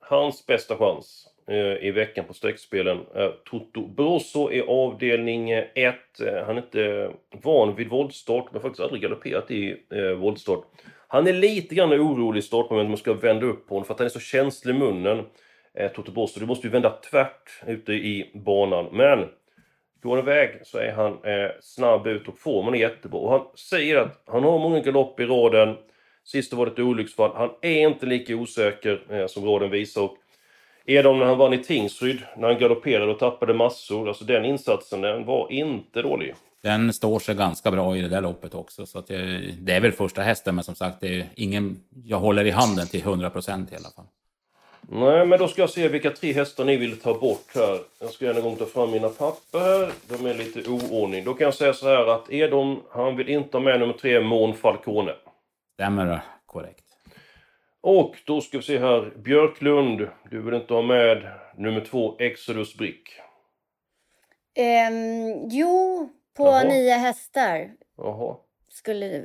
Hans 0.00 0.46
bästa 0.46 0.76
chans 0.76 1.28
eh, 1.48 1.86
i 1.86 1.90
veckan 1.90 2.24
på 2.24 2.34
streckspelen 2.34 2.98
är 3.14 3.30
Toto 3.44 3.86
Brosso 3.88 4.52
i 4.52 4.62
avdelning 4.62 5.50
1. 5.50 5.74
Eh, 5.76 6.46
han 6.46 6.56
är 6.56 6.62
inte 6.62 7.10
van 7.30 7.74
vid 7.74 7.88
voltstart, 7.88 8.52
men 8.52 8.62
faktiskt 8.62 8.80
aldrig 8.80 9.02
galopperat 9.02 9.50
i 9.50 9.76
eh, 9.90 10.10
voltstart. 10.10 10.64
Han 11.08 11.26
är 11.26 11.32
lite 11.32 11.74
grann 11.74 11.92
orolig 11.92 12.38
i 12.38 12.42
startmomentet, 12.42 12.90
man 12.90 12.98
ska 12.98 13.12
vända 13.12 13.46
upp 13.46 13.68
på 13.68 13.74
honom 13.74 13.86
för 13.86 13.94
att 13.94 14.00
han 14.00 14.06
är 14.06 14.10
så 14.10 14.20
känslig 14.20 14.74
i 14.74 14.78
munnen 14.78 15.24
eh, 15.76 15.92
Toto 15.92 16.12
Bosso. 16.12 16.40
Du 16.40 16.46
måste 16.46 16.66
ju 16.66 16.70
vända 16.70 16.90
tvärt 16.90 17.62
ute 17.66 17.92
i 17.92 18.30
banan. 18.34 18.88
Men 18.92 19.28
går 20.02 20.16
han 20.16 20.24
iväg 20.24 20.60
så 20.64 20.78
är 20.78 20.92
han 20.92 21.12
eh, 21.12 21.50
snabb 21.60 22.06
ut 22.06 22.28
och 22.28 22.38
formen 22.38 22.74
är 22.74 22.78
jättebra. 22.78 23.20
Och 23.20 23.30
han 23.30 23.46
säger 23.70 23.96
att 23.96 24.22
han 24.26 24.44
har 24.44 24.58
många 24.58 24.80
galopp 24.80 25.20
i 25.20 25.24
raden. 25.24 25.76
Sist 26.24 26.52
var 26.52 26.66
det 26.66 26.72
ett 26.72 26.78
olycksfall. 26.78 27.30
Han 27.34 27.50
är 27.62 27.88
inte 27.88 28.06
lika 28.06 28.36
osäker 28.36 29.02
eh, 29.10 29.26
som 29.26 29.44
raden 29.44 29.70
visar. 29.70 30.02
Och 30.02 30.16
Edholm 30.86 31.18
när 31.18 31.26
han 31.26 31.38
vann 31.38 31.52
i 31.52 31.64
Tingsryd, 31.64 32.22
när 32.36 32.48
han 32.48 32.58
galopperade 32.58 33.12
och 33.12 33.18
tappade 33.18 33.54
massor. 33.54 34.08
Alltså 34.08 34.24
den 34.24 34.44
insatsen, 34.44 35.00
den 35.00 35.24
var 35.24 35.52
inte 35.52 36.02
dålig. 36.02 36.34
Den 36.62 36.92
står 36.92 37.18
sig 37.18 37.34
ganska 37.34 37.70
bra 37.70 37.96
i 37.96 38.02
det 38.02 38.08
där 38.08 38.20
loppet 38.20 38.54
också. 38.54 38.86
Så 38.86 38.98
att 38.98 39.10
jag, 39.10 39.20
det 39.58 39.72
är 39.72 39.80
väl 39.80 39.92
första 39.92 40.22
hästen, 40.22 40.54
men 40.54 40.64
som 40.64 40.74
sagt, 40.74 41.00
det 41.00 41.16
är 41.16 41.26
ingen 41.34 41.80
jag 42.04 42.18
håller 42.18 42.44
i 42.44 42.50
handen 42.50 42.86
till 42.86 43.00
100 43.00 43.30
procent 43.30 43.72
i 43.72 43.76
alla 43.76 43.90
fall. 43.96 44.04
Nej, 44.88 45.26
men 45.26 45.38
då 45.38 45.48
ska 45.48 45.62
jag 45.62 45.70
se 45.70 45.88
vilka 45.88 46.10
tre 46.10 46.32
hästar 46.32 46.64
ni 46.64 46.76
vill 46.76 47.00
ta 47.00 47.14
bort 47.14 47.54
här. 47.54 47.80
Jag 48.00 48.10
ska 48.10 48.30
en 48.30 48.42
gång 48.42 48.56
ta 48.56 48.66
fram 48.66 48.90
mina 48.90 49.08
papper 49.08 49.58
här. 49.58 49.92
De 50.08 50.26
är 50.26 50.34
lite 50.34 50.70
oordning. 50.70 51.24
Då 51.24 51.34
kan 51.34 51.44
jag 51.44 51.54
säga 51.54 51.72
så 51.74 51.88
här 51.88 52.06
att 52.06 52.30
Edon, 52.32 52.82
han 52.90 53.16
vill 53.16 53.28
inte 53.28 53.56
ha 53.56 53.64
med 53.64 53.80
nummer 53.80 53.92
tre, 53.94 54.20
Mån 54.20 54.54
Falcone. 54.54 55.12
Stämmer? 55.74 56.20
Korrekt. 56.46 56.84
Och 57.80 58.16
då 58.26 58.40
ska 58.40 58.56
vi 58.58 58.62
se 58.64 58.78
här. 58.78 59.12
Björklund, 59.16 60.08
du 60.30 60.42
vill 60.42 60.54
inte 60.54 60.74
ha 60.74 60.82
med 60.82 61.32
nummer 61.56 61.80
två, 61.80 62.16
Exodus 62.18 62.76
Brick. 62.76 63.02
Ehm, 64.54 65.48
jo, 65.48 66.08
på 66.36 66.46
Jaha. 66.46 66.64
nio 66.64 66.94
hästar 66.94 67.70
Jaha. 67.96 68.36
skulle 68.68 69.24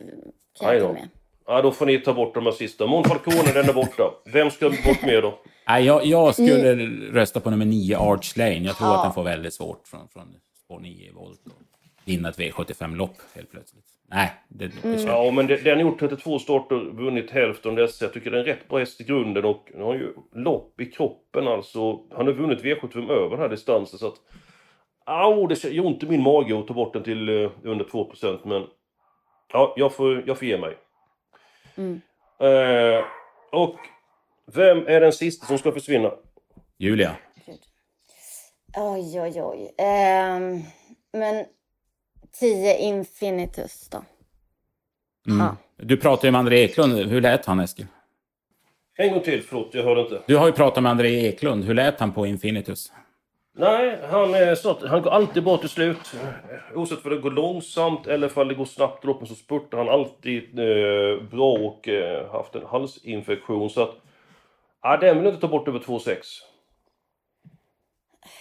kan 0.60 0.74
jag 0.74 0.82
ta 0.82 0.94
med. 0.94 1.10
Ja, 1.48 1.62
då 1.62 1.72
får 1.72 1.86
ni 1.86 2.00
ta 2.00 2.14
bort 2.14 2.34
de 2.34 2.46
här 2.46 2.52
sista. 2.52 2.88
Mån 2.88 3.04
Falcone, 3.04 3.52
den 3.54 3.70
är 3.70 3.74
borta. 3.74 4.04
Vem 4.26 4.50
ska 4.52 4.70
bort 4.70 5.02
med 5.04 5.24
då? 5.24 5.40
Nej, 5.68 5.86
jag, 5.86 6.06
jag 6.06 6.34
skulle 6.34 6.76
rösta 7.14 7.40
på 7.40 7.50
nummer 7.50 7.66
9, 7.66 7.98
Arch 7.98 8.38
Lane. 8.38 8.58
Jag 8.58 8.78
tror 8.78 8.90
Ja. 8.90 8.98
att 8.98 9.04
den 9.04 9.14
får 9.14 9.24
väldigt 9.24 9.54
svårt 9.54 9.88
från, 9.88 10.08
från 10.14 10.36
spår 10.66 10.80
9 10.80 11.08
i 11.08 11.12
volt. 11.12 11.40
Vinna 12.06 12.30
ett 12.30 12.38
V75-lopp 12.40 13.16
helt 13.36 13.52
plötsligt. 13.52 13.86
Nej, 14.10 14.32
det, 14.48 14.68
det 14.68 14.84
Mm. 14.88 15.08
Ja, 15.08 15.32
men 15.32 15.48
det, 15.48 15.58
den 15.58 15.76
har 15.78 15.82
gjort 15.82 16.00
32 16.00 16.40
starter, 16.40 16.76
vunnit 16.76 17.32
hälften 17.32 17.76
dessa. 17.76 18.06
Jag 18.06 18.14
tycker 18.14 18.32
det 18.32 18.38
är 18.38 18.40
en 18.40 18.46
rätt 18.46 18.68
bra 18.70 18.80
häst 18.80 19.02
i 19.02 19.04
grunden 19.04 19.46
och 19.46 19.70
den 19.74 19.82
har 19.82 19.94
ju 19.94 20.14
lopp 20.36 20.82
i 20.82 20.86
kroppen 20.86 21.48
alltså. 21.48 22.00
Han 22.16 22.26
har 22.28 22.34
vunnit 22.34 22.62
V75 22.64 23.12
över 23.12 23.30
den 23.30 23.40
här 23.40 23.50
distansen 23.50 24.00
så 24.00 24.08
att... 24.08 24.16
Au, 25.06 25.48
det 25.48 25.64
gör 25.64 25.86
ont 25.86 26.04
i 26.04 26.06
min 26.08 26.22
mage 26.22 26.60
att 26.60 26.68
ta 26.68 26.74
bort 26.74 26.94
den 26.94 27.04
till 27.04 27.30
eh, 27.44 27.52
under 27.64 27.86
2% 27.86 28.40
men... 28.46 28.64
Ja, 29.54 29.74
jag 29.78 29.94
får, 29.94 30.24
jag 30.28 30.38
får 30.38 30.48
ge 30.48 30.58
mig. 30.58 30.78
Mm. 31.76 32.02
Eh, 32.40 33.04
och 33.52 33.76
vem 34.54 34.88
är 34.88 35.02
den 35.02 35.14
sista 35.14 35.46
som 35.46 35.58
ska 35.58 35.72
försvinna? 35.72 36.12
Julia. 36.78 37.16
Oj, 38.78 39.22
oj, 39.22 39.42
oj. 39.42 39.76
Ehm, 39.78 40.62
men 41.14 41.46
10 42.40 42.78
Infinitus 42.78 43.90
då? 43.90 44.04
Mm. 45.28 45.56
Du 45.78 45.98
pratade 45.98 46.28
ju 46.28 46.32
med 46.32 46.40
André 46.40 46.64
Eklund. 46.64 46.94
Hur 46.94 47.22
lät 47.22 47.46
han, 47.46 47.60
Eskil? 47.60 47.88
En 48.98 49.12
gång 49.12 49.22
till, 49.22 49.44
förlåt, 49.44 49.74
jag 49.74 49.84
hörde 49.84 50.02
inte. 50.02 50.22
Du 50.28 50.38
har 50.38 50.48
ju 50.48 50.54
pratat 50.54 50.84
med 50.84 50.90
André 50.90 51.28
Eklund. 51.28 51.64
Hur 51.66 51.74
lät 51.74 52.00
han 52.00 52.14
på 52.14 52.26
Infinitus? 52.26 52.92
Nej, 53.54 54.00
han, 54.10 54.34
är 54.34 54.56
snart, 54.56 54.84
han 54.84 55.02
går 55.02 55.12
alltid 55.12 55.44
bra 55.44 55.58
till 55.58 55.70
slut. 55.70 56.14
Oavsett 56.76 57.06
om 57.06 57.12
det 57.12 57.18
går 57.18 57.32
långsamt 57.32 58.08
eller 58.08 58.40
om 58.40 58.48
det 58.48 58.54
går 58.54 58.66
snabbt 58.66 59.04
i 59.04 59.08
loppen 59.08 59.28
så 59.28 59.36
spurtar 59.36 59.78
han 59.78 59.90
alltid 59.90 60.60
eh, 60.60 61.24
bra 61.32 61.54
och 61.54 61.88
eh, 61.88 62.32
haft 62.32 62.56
en 62.56 62.66
halsinfektion. 62.66 63.70
Så 63.70 63.82
att... 63.82 63.96
Ja, 64.82 64.98
den 64.98 65.16
vill 65.16 65.26
jag 65.26 65.34
inte 65.34 65.42
ta 65.42 65.48
bort 65.48 65.68
över 65.68 65.80
2,6. 65.80 66.18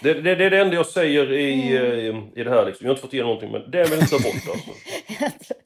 Det, 0.02 0.14
det, 0.14 0.34
det 0.34 0.44
är 0.44 0.50
det 0.50 0.60
enda 0.60 0.74
jag 0.74 0.86
säger 0.86 1.32
i, 1.32 1.76
eh, 1.76 2.40
i 2.40 2.44
det 2.44 2.50
här 2.50 2.66
liksom. 2.66 2.84
Jag 2.84 2.90
har 2.90 2.94
inte 2.94 3.02
fått 3.02 3.14
igenom 3.14 3.28
någonting 3.28 3.52
men 3.52 3.70
den 3.70 3.84
vill 3.84 3.92
jag 3.92 4.00
inte 4.00 4.16
ta 4.16 4.22
bort 4.22 4.54
alltså. 4.54 5.54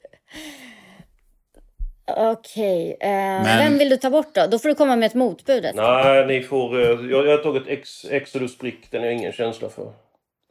Okej. 2.07 2.97
eh, 2.99 3.07
Men- 3.09 3.57
Vem 3.57 3.77
vill 3.77 3.89
du 3.89 3.97
ta 3.97 4.09
bort 4.09 4.33
då? 4.35 4.47
Då 4.47 4.59
får 4.59 4.69
du 4.69 4.75
komma 4.75 4.95
med 4.95 5.07
ett 5.07 5.13
motbud. 5.13 5.65
Nej, 5.75 6.25
ni 6.27 6.41
får... 6.43 6.79
Eh, 6.81 6.87
jag, 7.11 7.27
jag 7.27 7.37
har 7.37 7.43
tagit 7.43 7.67
ex, 7.67 8.05
Exodus 8.05 8.57
Brick, 8.57 8.91
den 8.91 9.01
har 9.01 9.07
jag 9.07 9.15
ingen 9.15 9.31
känsla 9.31 9.69
för. 9.69 9.91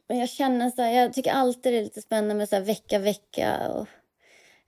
Men 0.09 0.19
jag 0.19 0.29
känner 0.29 0.69
så 0.69 0.81
här, 0.81 0.91
jag 1.01 1.13
tycker 1.13 1.31
alltid 1.31 1.73
det 1.73 1.77
är 1.77 1.83
lite 1.83 2.01
spännande 2.01 2.35
med 2.35 2.49
så 2.49 2.55
här 2.55 2.63
vecka, 2.63 2.99
vecka 2.99 3.53
och 3.75 3.87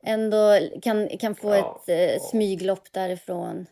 ändå 0.06 0.60
kan, 0.84 1.08
kan 1.20 1.36
få 1.36 1.56
Ja. 1.56 1.82
ett 1.88 2.14
eh, 2.16 2.22
smyglopp 2.22 2.92
därifrån. 2.94 3.66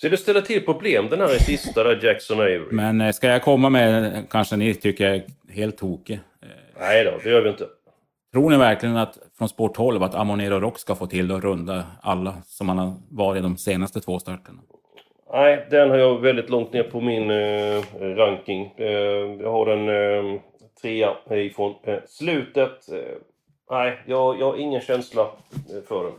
Så 0.00 0.08
det 0.08 0.16
ställer 0.16 0.40
till 0.40 0.64
problem 0.64 1.08
den 1.10 1.20
här 1.20 1.28
sista 1.28 1.84
där, 1.84 2.04
Jackson 2.04 2.40
Avery. 2.40 2.60
Men 2.72 3.00
eh, 3.00 3.12
ska 3.12 3.26
jag 3.28 3.42
komma 3.42 3.68
med, 3.70 4.22
kanske 4.30 4.56
ni 4.56 4.74
tycker 4.74 5.04
jag 5.04 5.14
är 5.16 5.24
helt 5.52 5.76
tokig. 5.78 6.14
Eh, 6.42 6.48
Nej 6.80 7.04
då, 7.04 7.18
det 7.24 7.30
gör 7.30 7.40
vi 7.40 7.50
inte. 7.50 7.64
Tror 8.34 8.50
ni 8.50 8.56
verkligen 8.56 8.96
att 8.96 9.18
från 9.38 9.48
spår 9.48 9.68
12 9.68 10.02
att 10.02 10.14
Amonero 10.14 10.60
Rock 10.60 10.78
ska 10.78 10.94
få 10.94 11.06
till 11.06 11.32
att 11.32 11.44
runda 11.44 11.84
alla 12.02 12.34
som 12.46 12.68
han 12.68 12.78
har 12.78 12.92
varit 13.10 13.42
de 13.42 13.56
senaste 13.56 14.00
två 14.00 14.18
starterna? 14.18 14.58
Nej, 15.32 15.66
den 15.70 15.90
har 15.90 15.96
jag 15.96 16.20
väldigt 16.20 16.50
långt 16.50 16.72
ner 16.72 16.82
på 16.82 17.00
min 17.00 17.30
eh, 17.30 17.82
ranking. 18.00 18.74
Eh, 18.76 18.88
jag 19.40 19.52
har 19.52 19.66
en 19.66 19.88
eh, 19.88 20.40
trea 20.82 21.10
ifrån 21.30 21.74
eh, 21.82 21.98
slutet. 22.06 22.92
Eh, 22.92 22.98
nej, 23.70 23.98
jag, 24.06 24.40
jag 24.40 24.46
har 24.46 24.56
ingen 24.56 24.80
känsla 24.80 25.22
eh, 25.22 25.82
för 25.88 26.04
den. 26.04 26.12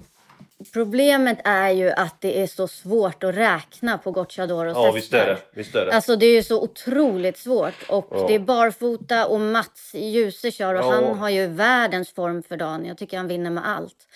Problemet 0.74 1.40
är 1.44 1.70
ju 1.70 1.92
att 1.92 2.22
det 2.22 2.42
är 2.42 2.48
så 2.48 2.68
svårt 2.68 3.24
att 3.24 3.36
räkna 3.36 3.98
på 3.98 4.12
Gocciadoros 4.12 4.74
Ja, 4.76 4.92
visst 4.92 5.14
är 5.14 5.26
det. 5.28 5.38
Visst 5.54 5.76
är 5.76 5.86
det. 5.86 5.94
Alltså 5.94 6.16
det 6.16 6.26
är 6.26 6.36
ju 6.36 6.44
så 6.44 6.62
otroligt 6.64 7.38
svårt 7.38 7.90
och 7.90 8.08
Ja. 8.12 8.26
det 8.28 8.36
är 8.36 8.40
barfota 8.40 9.28
och 9.28 9.42
Mats 9.42 9.92
Djuse 9.94 10.52
kör 10.52 10.74
och 10.74 10.80
Ja. 10.80 10.92
han 10.92 11.18
har 11.20 11.30
ju 11.30 11.48
världens 11.48 12.10
form 12.10 12.44
för 12.44 12.58
dagen. 12.58 12.86
Jag 12.86 12.98
tycker 12.98 13.18
han 13.18 13.28
vinner 13.28 13.50
med 13.50 13.68
allt. 13.68 14.08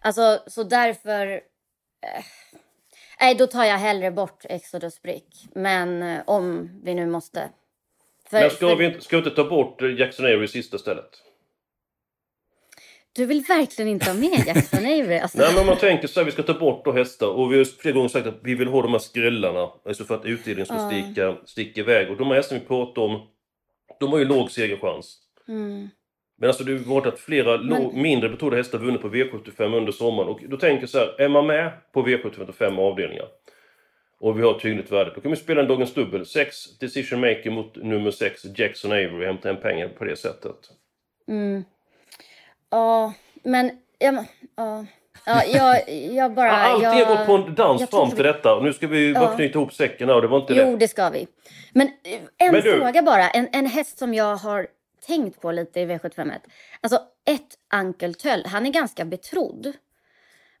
Alltså 0.00 0.38
så 0.46 0.62
därför... 0.62 1.26
Eh, 1.26 2.24
nej, 3.20 3.34
då 3.34 3.46
tar 3.46 3.64
jag 3.64 3.78
hellre 3.78 4.10
bort 4.10 4.44
Exodus 4.44 5.02
Brick. 5.02 5.46
Men 5.54 6.02
eh, 6.02 6.22
om 6.26 6.70
vi 6.84 6.94
nu 6.94 7.06
måste. 7.06 7.48
För, 8.30 8.40
Men 8.40 8.50
ska 8.50 8.68
för 8.68 8.76
vi, 8.76 8.84
inte, 8.84 9.00
ska 9.00 9.16
vi 9.16 9.24
inte 9.24 9.36
ta 9.42 9.48
bort 9.48 9.82
Jackson 9.98 10.26
Avery 10.26 10.44
i 10.44 10.48
sista 10.48 10.78
stället? 10.78 11.10
Du 13.16 13.26
vill 13.26 13.40
verkligen 13.48 13.88
inte 13.90 14.10
ha 14.10 14.14
med 14.14 14.46
Jackson 14.46 14.78
Avery? 14.84 15.18
Alltså, 15.18 15.38
Nej, 15.38 15.48
men 15.52 15.60
om 15.60 15.66
man 15.66 15.76
tänker 15.78 16.08
så 16.08 16.20
här, 16.20 16.24
vi 16.24 16.32
ska 16.32 16.42
ta 16.42 16.54
bort 16.58 16.84
då 16.84 16.92
hästar 16.92 17.26
och 17.28 17.52
vi 17.52 17.56
har 17.58 17.64
flera 17.64 17.94
gånger 17.94 18.08
sagt 18.08 18.26
att 18.26 18.38
vi 18.42 18.54
vill 18.54 18.68
ha 18.68 18.82
de 18.82 18.92
här 18.92 18.98
skrällarna. 18.98 19.70
Alltså 19.84 20.04
för 20.04 20.14
att 20.14 20.24
utdelningen 20.24 20.66
ska 20.66 20.74
Ja. 20.74 20.90
sticka, 20.90 21.36
sticka 21.44 21.80
iväg. 21.80 22.10
Och 22.10 22.16
de 22.16 22.28
här 22.28 22.34
hästarna 22.34 22.60
vi 22.60 22.66
pratar 22.66 23.02
om, 23.02 23.26
de 24.00 24.12
har 24.12 24.18
ju 24.18 24.24
låg 24.24 24.50
segerchans. 24.50 25.18
mm. 25.48 25.88
Men 26.38 26.48
alltså 26.48 26.64
det 26.64 26.72
har 26.72 26.94
varit 26.94 27.06
att 27.06 27.18
flera 27.18 27.58
Men- 27.58 28.02
mindre 28.02 28.28
betrodda 28.28 28.56
hästar 28.56 28.78
vunnit 28.78 29.00
på 29.02 29.08
V75 29.08 29.74
under 29.76 29.92
sommaren. 29.92 30.28
Och 30.28 30.40
då 30.48 30.56
tänker 30.56 30.82
jag 30.82 30.88
så 30.90 30.98
här, 30.98 31.20
är 31.20 31.28
man 31.28 31.46
med 31.46 31.72
på 31.92 32.02
V75 32.06 32.78
avdelningar 32.78 33.26
och 34.20 34.38
vi 34.38 34.42
har 34.42 34.56
ett 34.56 34.62
tydligt 34.62 34.92
värde, 34.92 35.12
då 35.14 35.20
kan 35.20 35.30
vi 35.30 35.36
spela 35.36 35.60
en 35.62 35.68
Dagens 35.68 35.94
Dubbel. 35.94 36.26
6 36.26 36.78
Decision 36.78 37.20
Maker 37.20 37.50
mot 37.50 37.76
nummer 37.76 38.10
6 38.10 38.44
Jackson 38.58 38.92
Avery 38.92 39.20
och 39.22 39.26
hämta 39.26 39.48
hem 39.52 39.60
pengar 39.60 39.88
på 39.88 40.04
det 40.04 40.16
sättet. 40.16 40.56
Mm. 41.28 41.64
Ja, 42.74 43.12
men... 43.42 43.70
Ja, 43.98 44.24
ja. 44.56 44.84
Ja, 45.26 45.44
jag, 45.44 45.88
jag 46.12 46.34
bara... 46.34 46.50
Allting 46.52 46.82
jag, 46.98 47.06
har 47.06 47.16
gått 47.16 47.26
på 47.26 47.34
en 47.34 47.54
dans 47.54 47.80
jag 47.80 47.90
fram 47.90 48.10
till 48.10 48.24
detta. 48.24 48.54
Och 48.56 48.62
nu 48.64 48.72
ska 48.72 48.86
vi 48.86 49.14
bara 49.14 49.24
Ja. 49.24 49.36
knyta 49.36 49.58
ihop 49.58 49.72
säcken 49.74 50.08
här 50.08 50.14
och 50.16 50.22
det 50.22 50.28
var 50.28 50.40
inte 50.40 50.54
Jo, 50.54 50.70
lätt. 50.70 50.80
det 50.80 50.88
ska 50.88 51.10
vi. 51.10 51.26
Men 51.72 51.86
eh, 51.86 52.14
en 52.38 52.52
Men 52.52 52.62
du- 52.62 52.78
fråga 52.78 53.02
bara. 53.02 53.30
En, 53.30 53.48
en 53.52 53.66
häst 53.66 53.98
som 53.98 54.14
jag 54.14 54.36
har 54.36 54.66
tänkt 55.06 55.40
på 55.40 55.52
lite 55.52 55.80
i 55.80 55.86
V75. 55.86 56.32
Alltså, 56.80 56.98
ett 57.24 57.58
Ankeltöll, 57.70 58.46
han 58.46 58.66
är 58.66 58.70
ganska 58.70 59.04
betrodd. 59.04 59.72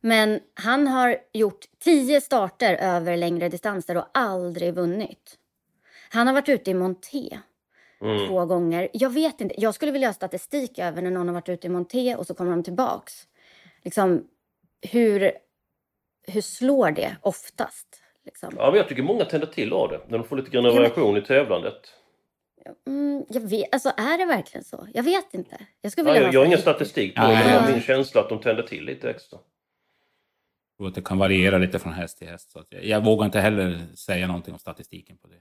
Men 0.00 0.40
han 0.54 0.88
har 0.88 1.16
gjort 1.32 1.64
tio 1.84 2.20
starter 2.20 2.74
över 2.74 3.16
längre 3.16 3.48
distanser 3.48 3.96
och 3.96 4.06
aldrig 4.14 4.74
vunnit. 4.74 5.34
Han 6.10 6.26
har 6.26 6.34
varit 6.34 6.48
ute 6.48 6.70
i 6.70 6.74
monté 6.74 7.38
Mm. 8.00 8.28
två 8.28 8.46
gånger. 8.46 8.88
Jag 8.92 9.10
vet 9.10 9.40
inte. 9.40 9.60
Jag 9.60 9.74
skulle 9.74 9.92
vilja 9.92 10.08
ha 10.08 10.12
statistik 10.14 10.78
över 10.78 11.02
när 11.02 11.10
någon 11.10 11.28
har 11.28 11.34
varit 11.34 11.48
ute 11.48 11.66
i 11.66 11.70
monté 11.70 12.16
och 12.16 12.26
så 12.26 12.34
kommer 12.34 12.50
de 12.50 12.62
tillbaks. 12.62 13.28
Liksom, 13.82 14.28
hur, 14.90 15.32
hur 16.26 16.40
slår 16.40 16.90
det 16.90 17.16
oftast? 17.20 18.00
Liksom? 18.24 18.54
Ja, 18.58 18.66
men 18.70 18.76
jag 18.76 18.88
tycker 18.88 19.02
många 19.02 19.24
tänder 19.24 19.46
till 19.46 19.72
av 19.72 19.88
det. 19.88 20.00
När 20.08 20.18
de 20.18 20.26
får 20.26 20.36
lite 20.36 20.50
grann 20.50 20.64
variation 20.64 21.16
i 21.16 21.22
tävlandet. 21.22 21.92
Mm, 22.86 23.24
jag 23.28 23.40
vet, 23.40 23.74
alltså 23.74 23.88
är 23.96 24.18
det 24.18 24.24
verkligen 24.24 24.64
så? 24.64 24.88
Jag 24.94 25.02
vet 25.02 25.34
inte. 25.34 25.66
Jag 25.80 25.92
skulle 25.92 26.08
Ja, 26.08 26.12
vilja 26.12 26.26
jag, 26.26 26.28
ha 26.28 26.34
jag 26.34 26.40
har 26.40 26.46
ingen 26.46 26.58
statistik. 26.58 27.14
på 27.14 27.20
det, 27.22 27.28
men 27.28 27.62
Nej. 27.62 27.72
min 27.72 27.80
känsla 27.82 28.20
att 28.20 28.28
de 28.28 28.40
tänder 28.40 28.62
till 28.62 28.84
lite 28.84 29.10
extra. 29.10 29.38
Jag 29.38 30.76
tror 30.78 30.88
att 30.88 30.94
det 30.94 31.02
kan 31.02 31.18
variera 31.18 31.58
lite 31.58 31.78
från 31.78 31.92
häst 31.92 32.18
till 32.18 32.28
häst. 32.28 32.50
Så 32.50 32.58
att 32.58 32.66
jag, 32.70 32.84
jag 32.84 33.04
vågar 33.04 33.24
inte 33.26 33.40
heller 33.40 33.80
säga 33.94 34.26
någonting 34.26 34.52
om 34.52 34.58
statistiken 34.58 35.16
på 35.16 35.28
det. 35.28 35.36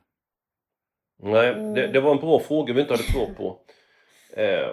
Nej, 1.23 1.49
Mm. 1.49 1.73
det, 1.73 1.87
det 1.87 1.99
var 1.99 2.11
en 2.11 2.17
bra 2.19 2.39
fråga 2.39 2.73
vi 2.73 2.81
inte 2.81 2.93
hade 2.93 3.03
svar 3.03 3.27
på. 3.37 3.59
Eh, 4.41 4.67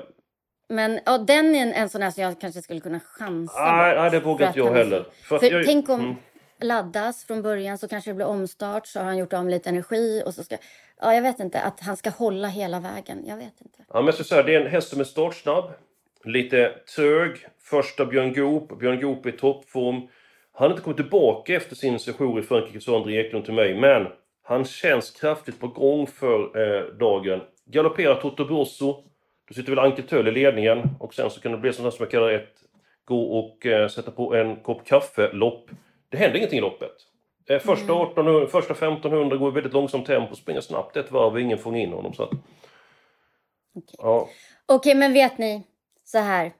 Men 0.69 1.01
ja, 1.07 1.19
den 1.19 1.55
är 1.55 1.63
en, 1.63 1.73
en 1.73 1.89
sån 1.89 2.03
här 2.03 2.11
som 2.11 2.23
jag 2.23 2.41
kanske 2.41 2.63
skulle 2.63 2.81
kunna 2.81 3.01
chansa 3.01 3.77
nej, 3.77 3.97
nej, 3.97 4.11
det 4.11 4.21
vågar 4.21 4.47
inte 4.47 4.59
jag 4.59 4.73
heller. 4.73 5.05
För 5.23 5.39
För 5.39 5.51
jag, 5.53 5.67
tänk 5.67 5.89
om 5.89 6.01
Mm. 6.01 6.15
laddas 6.61 7.25
från 7.25 7.43
början 7.43 7.79
så 7.79 7.89
kanske 7.89 8.11
det 8.11 8.15
blir 8.15 8.27
omstart 8.27 8.87
så 8.87 8.99
har 8.99 9.07
han 9.07 9.19
gjort 9.19 9.33
av 9.33 9.45
med 9.45 9.51
lite 9.53 9.69
energi 9.69 10.23
och 10.27 10.35
så 10.35 10.45
ska... 10.45 10.57
Ja, 11.01 11.15
jag 11.15 11.23
vet 11.23 11.41
inte. 11.41 11.61
Att 11.61 11.81
han 11.81 11.97
ska 11.97 12.11
hålla 12.11 12.49
hela 12.49 12.81
vägen. 12.81 13.25
Jag 13.27 13.37
vet 13.37 13.61
inte. 13.61 13.79
Ja, 13.89 13.95
men 13.95 14.05
jag 14.07 14.15
ska 14.15 14.25
säga, 14.25 14.43
det 14.43 14.55
är 14.55 14.61
en 14.61 14.67
häst 14.71 14.89
som 14.89 15.01
är 15.01 15.05
startsnabb. 15.05 15.65
Lite 16.25 16.73
trög. 16.97 17.47
Första 17.63 18.05
Björn 18.07 18.33
Goop. 18.35 18.79
Björn 18.79 19.01
Goop 19.01 19.27
i 19.27 19.33
toppform. 19.33 19.95
Han 19.97 20.09
har 20.53 20.71
inte 20.71 20.83
kommit 20.83 20.97
tillbaka 20.97 21.55
efter 21.55 21.77
sin 21.77 21.99
session 21.99 22.39
i 22.39 22.43
Frankrike, 22.43 22.81
sa 22.81 22.97
André 22.97 23.17
Eklund 23.27 23.45
till 23.45 23.55
mig. 23.55 23.75
Men 23.81 24.07
han 24.51 24.65
känns 24.65 25.11
kraftigt 25.11 25.61
på 25.61 25.69
gång 25.69 26.07
för 26.07 26.61
eh, 26.61 26.85
dagen. 26.85 27.41
Galopperar 27.67 28.15
Toto 28.21 28.45
Rosso. 28.45 29.05
Då 29.49 29.55
sitter 29.55 29.71
väl 29.71 29.79
Anke 29.79 30.03
Töll 30.03 30.29
i 30.29 30.31
ledningen. 30.31 30.89
Och 31.01 31.15
sen 31.15 31.31
så 31.31 31.41
kan 31.41 31.53
det 31.53 31.59
bli 31.59 31.73
sånt 31.73 31.85
här 31.85 31.91
som 31.91 32.03
jag 32.03 32.11
kallar 32.11 32.31
ett 32.31 32.55
gå 33.05 33.39
och 33.39 33.67
eh, 33.67 33.89
sätta 33.89 34.11
på 34.11 34.35
en 34.35 34.57
kopp 34.57 34.87
kaffe-lopp. 34.87 35.71
Det 36.09 36.17
händer 36.17 36.37
ingenting 36.39 36.59
i 36.59 36.63
loppet. 36.63 36.93
Eh, 37.49 37.59
Första, 37.59 38.03
1800, 38.03 38.47
första 38.47 38.73
1500 38.73 39.37
går 39.37 39.51
i 39.51 39.55
väldigt 39.55 39.73
långsamt 39.73 40.07
tempo, 40.07 40.35
springer 40.35 40.61
snabbt 40.61 40.97
ett 40.97 41.13
varv 41.13 41.33
och 41.33 41.41
ingen 41.41 41.59
får 41.59 41.77
in 41.77 41.93
honom. 41.93 42.15
Så 42.15 42.23
att, 42.23 42.31
Okej. 43.75 43.95
ja. 43.99 44.29
Okej, 44.67 44.95
men 44.95 45.13
vet 45.13 45.39
ni? 45.39 45.63
Så 46.05 46.19
här. 46.19 46.53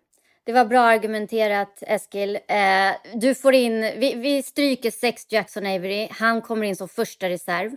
Det 0.45 0.53
var 0.53 0.65
bra 0.65 0.81
argumenterat, 0.81 1.83
Eskil. 1.87 2.37
Eh, 2.49 2.91
du 3.15 3.35
får 3.35 3.55
in... 3.55 3.81
Vi, 3.81 4.15
vi 4.15 4.43
stryker 4.43 4.91
sex 4.91 5.27
Jackson 5.33 5.67
Avery. 5.67 6.09
Han 6.11 6.43
kommer 6.43 6.67
in 6.67 6.77
som 6.77 6.89
första 6.89 7.29
reserv. 7.29 7.71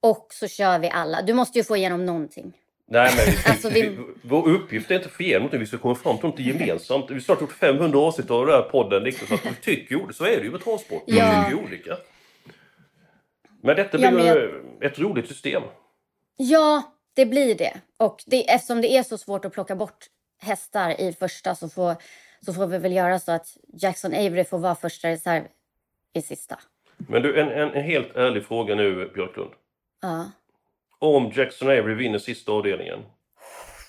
Och 0.00 0.26
så 0.30 0.48
kör 0.48 0.78
vi 0.78 0.90
alla. 0.90 1.22
Du 1.22 1.34
måste 1.34 1.58
ju 1.58 1.64
få 1.64 1.76
igenom 1.76 2.06
någonting. 2.06 2.52
Nej, 2.88 3.10
men 3.16 3.24
vi, 3.34 3.50
Alltså, 3.50 3.68
vi- 3.68 3.88
vi, 3.88 3.98
vår 4.22 4.48
uppgift 4.48 4.90
är 4.90 4.94
inte 4.94 5.06
att 5.06 5.12
få 5.12 5.22
igenom 5.22 5.40
någonting, 5.42 5.60
vi 5.60 5.66
ska 5.66 5.78
komma 5.78 5.94
fram 5.94 6.18
till 6.18 6.26
något 6.28 6.38
gemensamt. 6.40 7.06
Vi 7.10 7.14
har 7.14 7.20
snart 7.20 7.40
gjort 7.40 7.52
500 7.52 7.98
avsnitt 7.98 8.30
av 8.30 8.46
den 8.46 8.54
här 8.54 8.62
podden, 8.62 9.04
liksom, 9.04 9.26
så 9.28 9.34
att 9.34 9.46
vi 9.46 9.54
tycker 9.62 9.94
ju, 9.94 10.12
så 10.12 10.24
är 10.24 10.36
det 10.36 10.42
ju 10.44 10.50
med 10.50 10.60
travsport. 10.64 11.02
Vi 11.06 11.18
Ja. 11.18 11.44
tycker 11.50 11.64
olika. 11.64 11.96
Men 13.62 13.76
detta 13.76 13.98
Ja, 13.98 14.10
blir 14.10 14.18
men 14.18 14.26
ju 14.26 14.62
ett 14.86 14.98
roligt 14.98 15.28
system. 15.28 15.62
Ja, 16.36 16.82
det 17.14 17.26
blir 17.26 17.54
det. 17.54 17.72
Och 17.96 18.22
det, 18.26 18.50
eftersom 18.50 18.80
det 18.80 18.96
är 18.96 19.02
så 19.02 19.18
svårt 19.18 19.44
att 19.44 19.52
plocka 19.52 19.76
bort 19.76 20.06
hästar 20.40 21.00
i 21.00 21.12
första 21.12 21.54
så 21.54 21.68
får, 21.68 21.96
så 22.46 22.52
får 22.52 22.66
vi 22.66 22.78
väl 22.78 22.92
göra 22.92 23.18
så 23.18 23.32
att 23.32 23.56
Jackson 23.72 24.14
Avery 24.14 24.44
får 24.44 24.58
vara 24.58 24.74
första 24.74 25.08
reserv 25.08 25.44
i 26.12 26.22
sista. 26.22 26.58
Men 26.96 27.22
du, 27.22 27.40
en, 27.40 27.48
en, 27.48 27.74
en 27.74 27.84
helt 27.84 28.16
ärlig 28.16 28.46
fråga 28.46 28.74
nu, 28.74 29.10
Björklund. 29.14 29.50
Ja. 30.02 30.30
Om 30.98 31.32
Jackson 31.34 31.68
Avery 31.68 31.94
vinner 31.94 32.18
sista 32.18 32.52
avdelningen. 32.52 32.98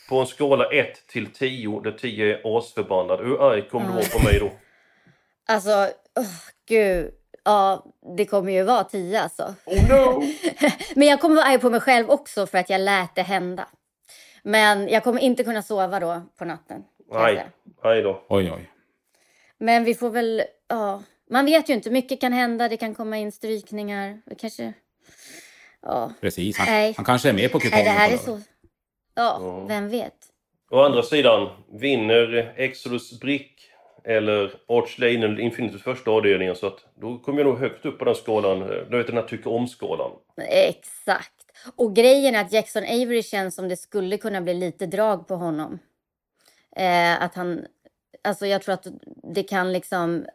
På 0.10 0.20
en 0.20 0.28
skala 0.28 0.66
1 0.66 1.08
till 1.08 1.32
10, 1.32 1.80
där 1.80 1.92
10 1.92 2.38
är 2.38 2.58
asförbannad. 2.58 3.20
Hur 3.20 3.52
arg 3.52 3.70
kommer 3.70 3.88
du 3.88 3.94
vara 3.94 4.06
på 4.06 4.24
mig 4.24 4.40
då? 4.40 4.52
Alltså, 5.48 5.70
oh, 6.16 6.50
gud. 6.68 7.12
Ja, 7.44 7.86
det 8.18 8.26
kommer 8.26 8.52
ju 8.52 8.64
vara 8.64 8.84
tio 8.84 9.22
alltså. 9.22 9.54
Oh 9.66 9.90
no! 9.90 10.24
Men 10.96 11.08
jag 11.08 11.22
kommer 11.22 11.36
vara 11.36 11.46
arg 11.46 11.60
på 11.60 11.70
mig 11.70 11.80
själv 11.80 12.10
också 12.10 12.48
för 12.48 12.58
att 12.58 12.70
jag 12.70 12.82
lät 12.82 13.16
det 13.16 13.22
hända. 13.22 13.68
Men 14.48 14.88
jag 14.88 15.04
kommer 15.04 15.20
inte 15.22 15.44
kunna 15.44 15.62
sova 15.62 16.00
då 16.00 16.22
på 16.38 16.46
natten. 16.46 16.84
Nej, 17.12 17.46
aj 17.82 18.02
då. 18.02 18.24
Oj, 18.30 18.52
oj. 18.52 18.70
Men 19.58 19.84
vi 19.84 19.96
får 19.96 20.10
väl, 20.10 20.44
ja. 20.68 21.04
Man 21.30 21.46
vet 21.46 21.70
ju 21.70 21.74
inte, 21.74 21.90
mycket 21.90 22.22
kan 22.22 22.34
hända, 22.34 22.70
det 22.70 22.78
kan 22.78 22.96
komma 22.96 23.18
in 23.18 23.32
strykningar. 23.32 24.22
Det 24.26 24.36
kanske, 24.36 24.74
ja. 25.82 26.12
Precis. 26.22 26.58
Han, 26.58 26.68
Nej. 26.68 26.94
han 26.98 27.06
kanske 27.06 27.30
är 27.30 27.34
med 27.34 27.52
på 27.52 27.58
Nej, 27.58 27.66
kupongen. 27.66 27.86
det 27.86 27.92
här 27.92 28.12
är 28.14 28.18
så... 28.18 28.32
Ja, 29.16 29.38
Ja. 29.42 29.66
vem 29.68 29.90
vet? 29.90 30.16
Å 30.72 30.82
andra 30.82 31.04
sidan, 31.04 31.50
vinner 31.80 32.54
Exodus 32.58 33.20
Brick 33.20 33.72
eller 34.06 34.52
Arch 34.68 35.00
Lane 35.00 35.14
eller 35.26 35.40
Infinitus 35.40 35.82
första 35.84 36.12
avdelningen 36.12 36.56
så 36.56 36.68
att 36.68 36.86
då 36.96 37.18
kommer 37.20 37.40
jag 37.40 37.48
nog 37.48 37.60
högt 37.60 37.86
upp 37.86 38.00
på 38.00 38.06
den 38.06 38.16
skalan. 38.16 38.62
eh, 38.62 38.68
Du 38.90 38.98
vet 38.98 39.08
den 39.08 39.16
här 39.18 39.24
tycker 39.24 39.52
om-skalan. 39.52 40.12
Exakt. 40.50 41.32
Och 41.76 41.96
grejen 41.96 42.36
är 42.36 42.42
att 42.42 42.52
Jackson 42.54 42.84
Avery 42.84 43.24
känns 43.24 43.56
som 43.56 43.70
det 43.70 43.78
skulle 43.78 44.18
kunna 44.18 44.42
bli 44.42 44.54
lite 44.54 44.86
drag 44.86 45.28
på 45.28 45.36
honom. 45.36 45.80
Eh, 46.76 47.22
att 47.24 47.36
han... 47.36 47.66
Alltså 48.24 48.46
jag 48.48 48.62
tror 48.62 48.74
att 48.74 48.88
det 49.34 49.44
kan 49.44 49.74
liksom... 49.74 50.26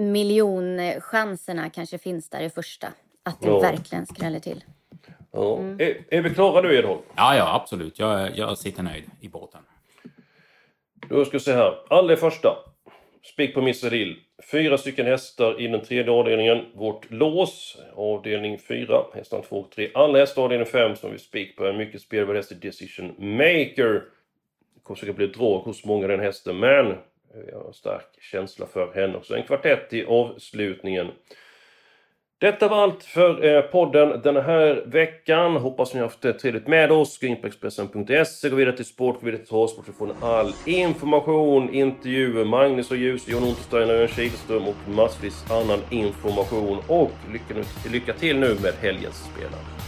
Miljonchanserna 0.00 1.70
kanske 1.70 1.98
finns 1.98 2.30
där 2.30 2.40
i 2.40 2.50
första. 2.50 2.86
Att 3.22 3.40
det 3.40 3.48
Ja. 3.48 3.58
verkligen 3.60 4.06
skräller 4.06 4.40
till. 4.40 4.64
Ja. 5.32 5.58
Mm. 5.58 5.80
Är, 5.80 6.04
är 6.14 6.22
vi 6.22 6.30
klara 6.34 6.60
nu 6.62 6.74
Edholm? 6.78 7.00
Ja, 7.16 7.36
ja, 7.36 7.54
absolut. 7.54 7.98
Jag, 7.98 8.36
jag 8.38 8.58
sitter 8.58 8.82
nöjd 8.82 9.04
i 9.20 9.28
båten. 9.28 9.60
Då 11.08 11.24
ska 11.24 11.32
vi 11.32 11.40
se 11.44 11.52
här. 11.52 11.74
Allra 11.90 12.16
första. 12.16 12.56
Spik 13.22 13.54
på 13.54 13.62
Missadill. 13.62 14.16
Fyra 14.50 14.78
stycken 14.78 15.06
hästar 15.06 15.60
i 15.60 15.68
den 15.68 15.80
tredje 15.80 16.12
avdelningen. 16.12 16.64
Vårt 16.74 17.10
lås, 17.10 17.78
avdelning 17.94 18.58
4, 18.58 19.04
hästarna 19.14 19.42
2 19.42 19.56
och 19.56 19.70
3. 19.70 19.90
Alla 19.94 20.18
hästar 20.18 20.42
avdelning 20.42 20.66
5 20.66 20.96
som 20.96 21.12
vi 21.12 21.18
spik 21.18 21.56
på. 21.56 21.66
En 21.66 21.76
mycket 21.76 22.00
spelvärd 22.00 22.36
häst 22.36 22.52
i 22.52 22.54
Decision 22.54 23.14
Maker. 23.18 23.92
Det 24.74 24.80
kommer 24.82 24.98
säkert 24.98 25.16
bli 25.16 25.24
ett 25.24 25.34
drag 25.34 25.58
hos 25.58 25.84
många 25.84 26.06
den 26.06 26.20
hästen, 26.20 26.58
men 26.58 26.94
jag 27.50 27.58
har 27.58 27.66
en 27.66 27.72
stark 27.72 28.22
känsla 28.32 28.66
för 28.66 28.94
henne 28.94 29.16
också. 29.16 29.36
En 29.36 29.42
kvartett 29.42 29.92
i 29.92 30.04
avslutningen. 30.04 31.06
Detta 32.40 32.68
var 32.68 32.82
allt 32.82 33.04
för 33.04 33.44
eh, 33.44 33.60
podden 33.62 34.20
den 34.22 34.36
här 34.36 34.82
veckan. 34.86 35.56
Hoppas 35.56 35.94
ni 35.94 36.00
har 36.00 36.06
haft 36.06 36.20
det 36.20 36.32
trevligt 36.32 36.66
med 36.66 36.92
oss. 36.92 37.18
Gå 37.18 37.26
in 37.26 37.40
på 37.40 37.46
Expressen.se, 37.46 38.48
gå 38.48 38.56
vidare 38.56 38.76
till 38.76 38.84
sport, 38.84 39.20
gå 39.20 39.26
vidare 39.26 39.38
till 39.40 39.48
travsport 39.48 39.86
så 39.86 39.92
får 39.92 40.06
ni 40.06 40.12
all 40.20 40.52
information, 40.64 41.74
intervjuer, 41.74 42.44
Magnus 42.44 42.90
och 42.90 42.96
Ljus, 42.96 43.28
John 43.28 43.42
Untersteiner, 43.42 43.94
Örjan 43.94 44.08
Kihlström 44.08 44.68
och 44.68 44.88
massvis 44.88 45.50
annan 45.50 45.80
information. 45.90 46.78
Och 46.88 47.12
lycka, 47.32 47.54
lycka 47.92 48.12
till 48.12 48.38
nu 48.38 48.56
med 48.62 48.74
helgens 48.80 49.30
spelande. 49.32 49.87